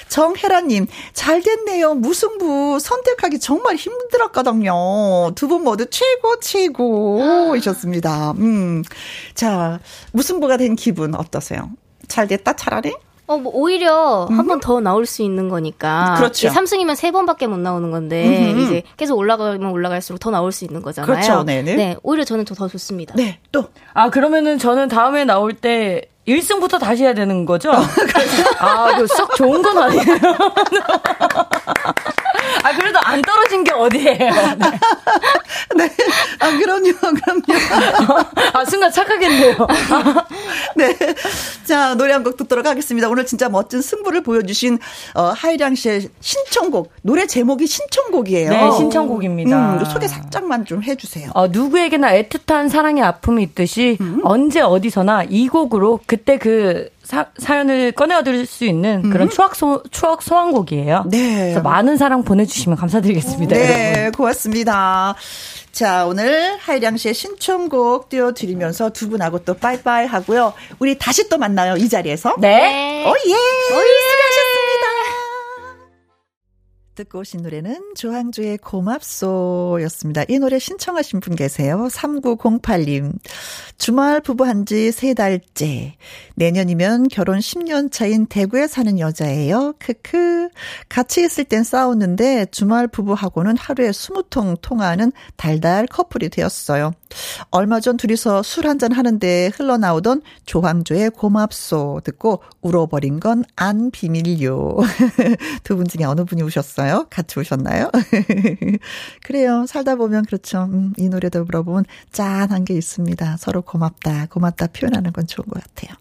[0.08, 1.94] 정혜라님, 잘 됐네요.
[1.94, 5.32] 무승부 선택하기 정말 힘들었거든요.
[5.34, 8.32] 두 분 모두 최고, 최고 이셨습니다.
[8.32, 8.82] 음.
[9.34, 9.78] 자,
[10.12, 11.70] 무승부가 된 기분 어떠세요?
[12.08, 12.94] 잘 됐다, 차라리?
[13.28, 16.14] 어, 뭐, 오히려 한 번 더 나올 수 있는 거니까.
[16.18, 16.48] 그렇죠.
[16.48, 18.60] 3승이면 3번밖에 못 나오는 건데, 음흠.
[18.62, 21.12] 이제 계속 올라가면 올라갈수록 더 나올 수 있는 거잖아요.
[21.12, 21.42] 그렇죠.
[21.44, 21.74] 네네.
[21.74, 21.96] 네.
[22.04, 23.14] 오히려 저는 더, 더 좋습니다.
[23.16, 23.64] 네, 또.
[23.94, 27.72] 아, 그러면은 저는 다음에 나올 때 1승부터 다시 해야 되는 거죠?
[28.58, 30.04] 아, 그썩 좋은 건 아니에요.
[32.62, 34.16] 아, 그래도 안 떨어진 게 어디예요?
[34.16, 34.56] 네.
[35.76, 35.90] 네.
[36.40, 38.20] 아, 그럼요, 그럼요.
[38.52, 39.56] 아, 순간 착각했네요.
[40.76, 40.96] 네.
[41.64, 43.08] 자, 노래 한 곡 듣도록 하겠습니다.
[43.08, 44.78] 오늘 진짜 멋진 승부를 보여주신,
[45.14, 46.92] 어, 하이량 씨의 신청곡.
[47.02, 48.50] 노래 제목이 신청곡이에요.
[48.50, 49.74] 네, 신청곡입니다.
[49.78, 51.30] 음, 소개 살짝만 좀 해주세요.
[51.34, 54.20] 어, 누구에게나 애틋한 사랑의 아픔이 있듯이 음.
[54.24, 59.10] 언제 어디서나 이 곡으로 그때 그 사, 사연을 꺼내드릴 수 있는 음.
[59.10, 61.04] 그런 추억 소, 추억 소환곡이에요.
[61.06, 61.36] 네.
[61.36, 63.54] 그래서 많은 사랑 보내주시면 감사드리겠습니다.
[63.54, 64.12] 네, 여러분.
[64.12, 65.14] 고맙습니다.
[65.70, 70.52] 자, 오늘 하이량 씨의 신청곡 띄워드리면서 두 분하고 또 빠이빠이 하고요.
[70.80, 72.34] 우리 다시 또 만나요, 이 자리에서.
[72.40, 73.04] 네.
[73.04, 73.12] 오, 예.
[73.12, 73.94] 오, 예.
[74.10, 74.55] 수고하셨습니다.
[76.96, 80.24] 듣고 오신 노래는 조항조의 고맙소였습니다.
[80.28, 81.88] 이 노래 신청하신 분 계세요.
[81.90, 83.12] 3908님.
[83.78, 85.94] 주말 부부한 지 세 달째.
[86.36, 89.74] 내년이면 결혼 10년 차인 대구에 사는 여자예요.
[89.78, 90.48] 크크.
[90.88, 96.92] 같이 있을 땐 싸웠는데 주말 부부하고는 하루에 20통 통화하는 달달 커플이 되었어요.
[97.50, 104.76] 얼마 전 둘이서 술 한잔 하는데 흘러나오던 조항조의 고맙소 듣고 울어버린 건 안 비밀요.
[105.64, 106.85] 두 분 중에 어느 분이 우셨어요?
[107.10, 107.90] 같이 우셨나요?
[109.24, 109.66] 그래요.
[109.66, 110.64] 살다 보면 그렇죠.
[110.64, 113.36] 음, 이 노래도 물어보면 짠한 게 있습니다.
[113.38, 115.96] 서로 고맙다, 고맙다 표현하는 건 좋은 것 같아요.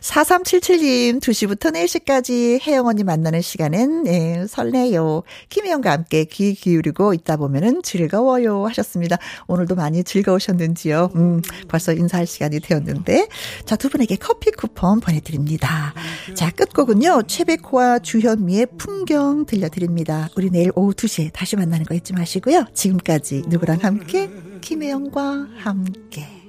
[0.00, 5.22] 4377님, 2시부터 4시까지 혜영 언니 만나는 시간은, 예, 설레요.
[5.50, 8.66] 김혜영과 함께 귀 기울이고 있다 보면은 즐거워요.
[8.66, 9.18] 하셨습니다.
[9.46, 11.10] 오늘도 많이 즐거우셨는지요?
[11.16, 13.28] 음, 벌써 인사할 시간이 되었는데.
[13.64, 15.94] 자, 두 분에게 커피 쿠폰 보내드립니다.
[16.34, 20.28] 자, 끝곡은요, 최백호와 주현미의 풍경 들려드립 니다.
[20.36, 22.66] 우리 내일 오후 2시에 다시 만나는 거 잊지 마시고요.
[22.74, 24.28] 지금까지 누구랑 함께?
[24.60, 26.39] 김혜영과 함께.